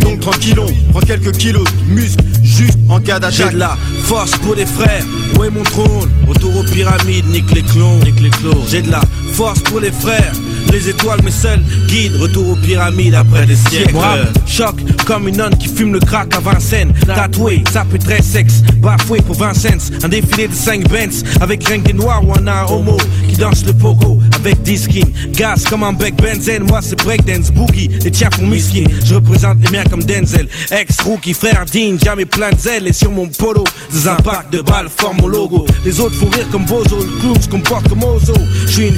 [0.01, 4.33] Donc tranquillon, prends quelques kilos de muscles Juste en cas J'ai d'attaque de la force
[4.39, 5.05] pour les frères.
[5.39, 6.11] Où est mon trône
[6.63, 8.65] aux pyramides, nique les clones, nique les clones.
[8.69, 9.01] J'ai de la
[9.33, 10.33] force pour les frères.
[10.71, 12.17] Les étoiles, mes seuls guides.
[12.17, 13.95] Retour aux pyramides après des siècles.
[14.47, 14.77] Choc
[15.07, 16.93] comme une nonne qui fume le crack à Vincennes.
[17.07, 18.63] Tatoué, ça peut très sexe.
[18.79, 19.93] Bafoué pour 20 cents.
[20.03, 21.25] Un défilé de 5 Benz.
[21.41, 22.97] Avec rien que des noirs ou un homo
[23.29, 24.19] qui danse le pogo.
[24.37, 25.13] Avec 10 skins.
[25.33, 26.65] Gaz comme un bec benzène.
[26.65, 27.89] Moi, c'est breakdance boogie.
[28.03, 28.85] Les tiens font miskin.
[29.05, 30.49] Je représente les miens comme Denzel.
[30.71, 31.99] Ex-rookie, frère digne.
[32.03, 32.87] Jamais plein de zèle.
[32.87, 35.67] Et sur mon polo, des impacts de balles forment mon logo.
[35.85, 36.97] Les autres font rire comme Bozo.
[36.99, 38.35] Le clown se comporte comme Ozo.
[38.67, 38.97] Je suis une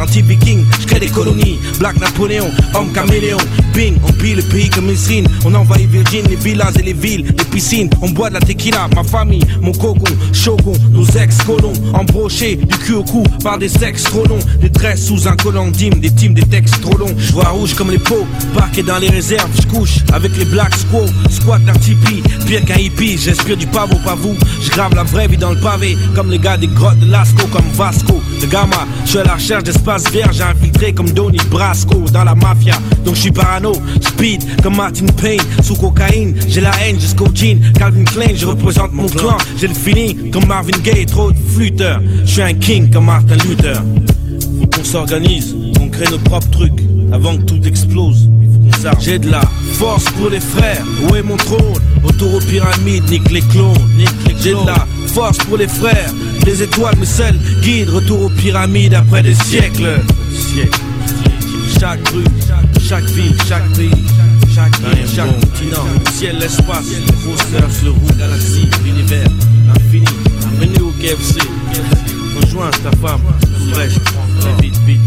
[0.00, 0.64] anti-viking.
[0.80, 1.58] Je crée des colonies.
[1.78, 3.38] Black Napoléon, homme caméléon.
[3.74, 5.26] Bing, on pille le pays comme Mesrine.
[5.44, 7.88] On envahit Virgin, les villas et les villes, les piscines.
[8.02, 11.72] On boit de la tequila, ma famille, mon cocon, shogun, nos ex-colons.
[11.94, 14.38] Embrochés du cul au cou par des sexes trop longs.
[14.60, 17.14] Des tresses sous un collant d'hymne, des teams, des textes trop longs.
[17.18, 19.50] Je vois rouge comme les pots, parqué dans les réserves.
[19.60, 22.22] Je couche avec les black squaws, squat d'un tipi.
[22.46, 24.36] Pire qu'un hippie, j'inspire du pavot, pas vous.
[24.60, 27.46] Je grave la vraie vie dans le pavé, comme les gars des grottes de Lascaux,
[27.50, 28.86] comme Vasco, de Gamma.
[29.04, 32.74] Je suis à la recherche d'espace vierge, infiltré comme Donny Brasco dans la mafia.
[33.04, 36.34] Donc je suis parano, speed comme Martin Payne, sous cocaïne.
[36.48, 39.36] J'ai la haine jusqu'au jean, Calvin Klein, je représente mon clan.
[39.58, 42.00] J'ai le feeling comme Marvin Gaye, trop de flûteurs.
[42.24, 43.82] Je suis un king comme Martin Luther.
[44.60, 48.28] Faut qu'on s'organise, qu'on crée nos propres trucs avant que tout explose.
[49.00, 49.42] J'ai de la
[49.74, 51.60] force pour les frères, où est mon trône?
[52.04, 53.76] Autour aux pyramides, nique les clones.
[54.40, 56.10] J'ai de la force pour les frères,
[56.46, 57.90] les étoiles me seuls guident.
[57.90, 60.00] Retour aux pyramides après des siècles.
[61.78, 62.24] Chaque rue,
[62.80, 63.90] chaque ville, chaque pays,
[64.54, 66.86] chaque île, chaque continent, ciel, l'espace,
[67.24, 69.28] grosseur sur le roue, galaxie, l'univers,
[69.66, 70.06] l'infini.
[70.58, 71.40] Bienvenue au KFC.
[72.40, 75.00] Rejoins ta femme, tout prends très vite, vite,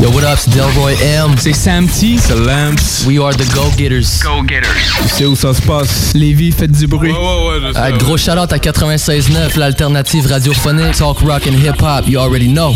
[0.00, 1.34] Yo, what up, c'est Delroy M.
[1.38, 2.16] C'est Sam T.
[2.18, 3.04] C'est Lamps.
[3.06, 4.22] We are the Go-Getters.
[4.22, 5.02] Go-Getters.
[5.02, 6.12] Tu sais où ça se passe?
[6.14, 7.12] Lévis, faites du bruit.
[7.12, 11.52] Ouais, ouais, ouais, je sais, Ah, gros shout-out à 96.9, l'alternative radiophonique, talk rock and
[11.52, 12.74] hip-hop, you already know.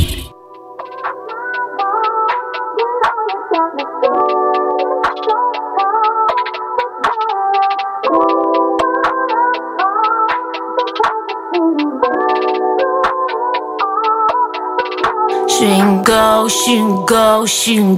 [16.05, 16.76] Go, she
[17.06, 17.47] go,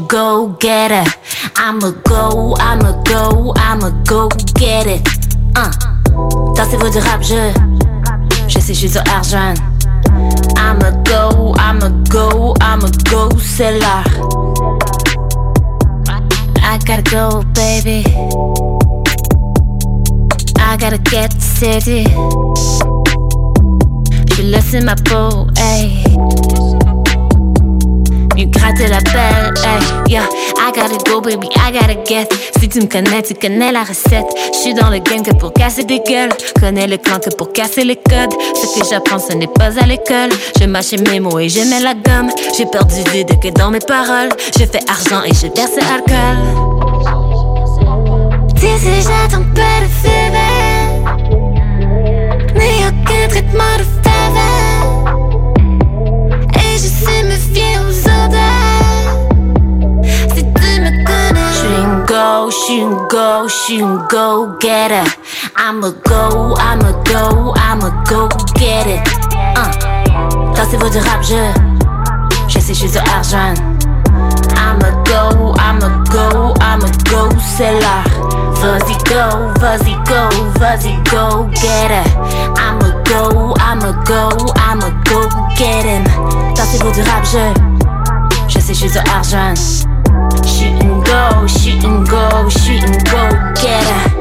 [0.09, 1.09] go get it.
[1.57, 5.03] I'ma go, I'ma go, I'ma go get it.
[5.57, 5.71] Uh.
[6.55, 7.53] Dansez-vous du rap, je.
[8.49, 9.55] Je sais, je suis sur Arjun.
[10.57, 13.81] I'ma go, I'ma go, I'ma go, c'est.
[16.63, 18.05] I gotta go, baby.
[20.59, 22.05] I gotta get city.
[24.35, 26.06] Je laisse ma peau, hey.
[28.37, 30.27] Mieux gratter la belle, hey, yeah.
[30.59, 32.29] I gotta go, baby, I gotta get.
[32.61, 34.27] Si tu me connais, tu connais la recette.
[34.53, 36.29] J'suis dans le game que pour casser des gueules.
[36.61, 38.35] Connais le clan que pour casser les codes.
[38.55, 40.29] Ce que j'apprends, ce n'est pas à l'école.
[40.61, 42.31] Je mâche mes mots et je mets la gomme.
[42.57, 44.29] J'ai peur du vide que dans mes paroles.
[44.59, 46.37] Je fais argent et je verse alcool.
[48.55, 50.77] D'ici, j'attends pas de fever.
[52.55, 55.07] Ni aucun traitement de faveur.
[56.55, 57.86] Et je sais me fier
[62.07, 62.81] go, she
[63.11, 63.79] go, she
[64.09, 65.19] go get it.
[65.57, 69.01] I'ma go, I'ma go, I'ma go get it.
[69.57, 69.73] Uh.
[70.55, 71.53] Dansez-vous du rap, je.
[72.49, 73.55] Je sais, je suis Arjun.
[74.57, 78.05] I'ma go, I'ma go, I'ma go, c'est l'heure.
[78.63, 80.29] Vas-y, go, vas-y, go,
[80.59, 82.17] vas-y, go, get it.
[82.57, 86.05] I'ma go, I'ma go, I'ma go, get him.
[86.55, 87.77] Dansez-vous rap, je.
[88.49, 89.96] Je sais, je suis and
[91.17, 93.23] go, shoot and go, shoot and go,
[93.63, 94.16] get it.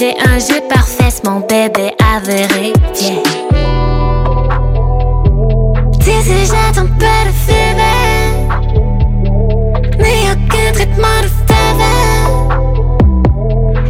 [0.00, 3.22] J'ai un jeu parfait, mon bébé à vérifier.
[5.98, 8.00] D'ici, j'attends pas de fever.
[9.98, 12.24] Ni aucun traitement de faveur.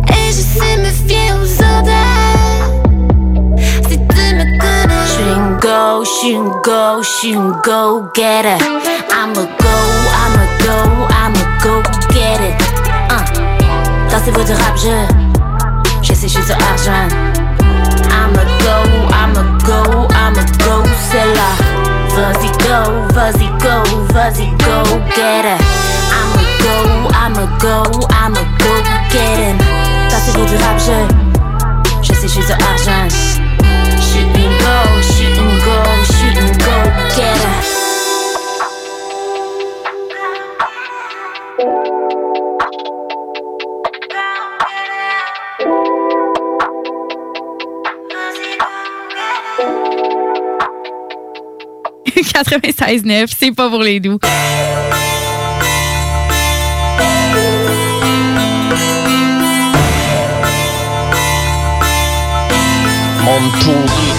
[0.08, 2.66] Et je sais me fier aux odeurs.
[3.88, 8.60] Si tu me connais, she can go, she can go, she can go get it.
[9.12, 9.76] I'ma go,
[10.22, 10.76] I'ma go,
[11.22, 11.82] I'ma go
[12.12, 12.56] get it.
[13.10, 13.22] Uh.
[14.10, 15.29] Dansez-vous du rap, je
[16.54, 17.08] argent.
[18.10, 18.76] I'ma go,
[19.12, 21.50] I'ma go, I'ma go, c'est là.
[22.16, 22.78] Vas-y go,
[23.14, 23.76] vas-y go,
[24.12, 24.76] vas-y go,
[25.14, 25.60] get it.
[26.12, 26.74] I'ma go,
[27.14, 27.76] I'ma go,
[28.10, 28.72] I'ma go,
[29.10, 29.56] get it.
[30.10, 30.98] Ça c'est pour du rap, je,
[32.02, 33.08] je sais, je suis ce argent.
[34.00, 36.76] J'suis une go, j'suis une go, j'suis une go,
[37.16, 37.40] get
[41.78, 41.89] it.
[52.32, 54.18] 96.9, c'est pas pour les doux.
[63.24, 64.12] Monde pourri.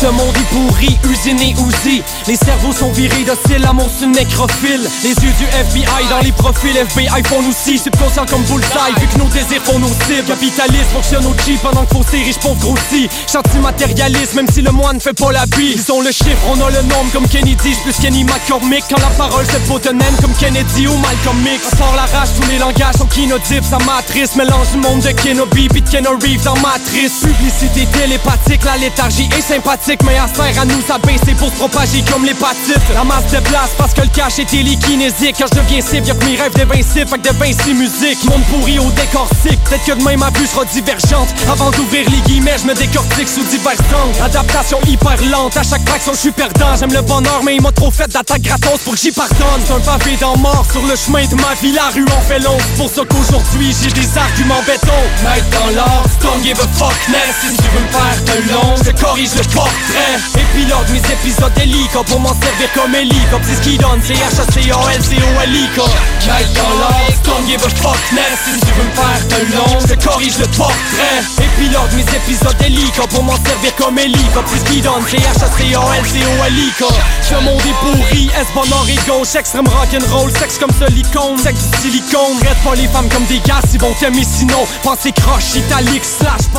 [0.00, 2.02] Ce monde est pourri, usiné, ouzi.
[2.26, 4.88] Les cerveaux sont virés docile, l'amour c'est nécrophile.
[5.02, 7.78] Les yeux du FBI dans les profils, FBI font nous aussi.
[7.78, 10.26] Subconscient comme bullseye, vu que nos désirs font nos cibles.
[10.26, 13.10] Capitalisme fonctionne au cheap pendant que fausser riche pauvre grossit.
[13.30, 15.84] Chantier matérialiste, même si le moine fait pas la bise.
[15.86, 18.84] Ils ont le chiffre, on a le nombre comme Kennedy, plus Kenny McCormick.
[18.88, 21.68] Quand la parole se potenème comme Kennedy ou Malcolm X.
[21.72, 24.36] On sort la rage, tous les langages sont kinodips en matrice.
[24.36, 27.20] Mélange du monde de Kenobi pis de Keanu Reeves en matrice.
[27.22, 30.00] Publicité télépathique, la léthargie est sympathique.
[30.04, 32.80] Mais à à nous abaisser pour se propager comme l'hépatite.
[32.94, 35.36] La masse de place parce que le cash est télékinésique.
[35.38, 38.24] Quand je deviens cible, y'a que mes rêves d'évincifs avec de Vinci musique.
[38.24, 39.58] Monde pourri au décor sick.
[39.64, 41.28] Peut-être que demain ma vue sera divergente.
[41.50, 44.22] Avant d'ouvrir les guillemets, je me décortique sous divers angles.
[44.22, 46.74] Adaptation hyper lente, à chaque fraction je suis perdant.
[46.78, 49.60] J'aime le bonheur, mais il m'a trop fait d'attaque gratos pour que j'y pardonne.
[49.66, 51.72] C'est un pavé dans mort sur le chemin de ma vie.
[51.72, 52.58] La rue en fait long.
[52.76, 55.00] Pour ça qu'aujourd'hui j'ai des arguments béton.
[55.22, 57.34] Night dans l'art, don't give a fuckness.
[57.40, 60.29] Si tu veux me faire de long, je corrige le portrait.
[60.36, 63.36] Épilogue mes épisodes d'Helica pour m'en servir comme hélico.
[63.42, 65.78] C'est ce qui donne, c'est H-A-C-A-L-C-O-L-I-K.
[66.26, 68.38] Night dans l'art, don't give a fuckness.
[68.44, 71.22] Si tu veux me faire de long, je corrige le portrait.
[71.38, 74.40] Épilogue mes épisodes d'Helica pour m'en servir comme hélico.
[74.46, 76.84] C'est ce qui donne, c'est H-A-C-A-L-C-O-L-I-K.
[77.22, 81.70] Ce monde est pourri, est-ce bon or et gauche Extrême rock'n'roll, sexe comme silicone Sexe
[81.70, 85.54] du silicone, reste pas les femmes comme des gars, ils vont t'aimer sinon Pensez croche,
[85.54, 86.50] italique, slash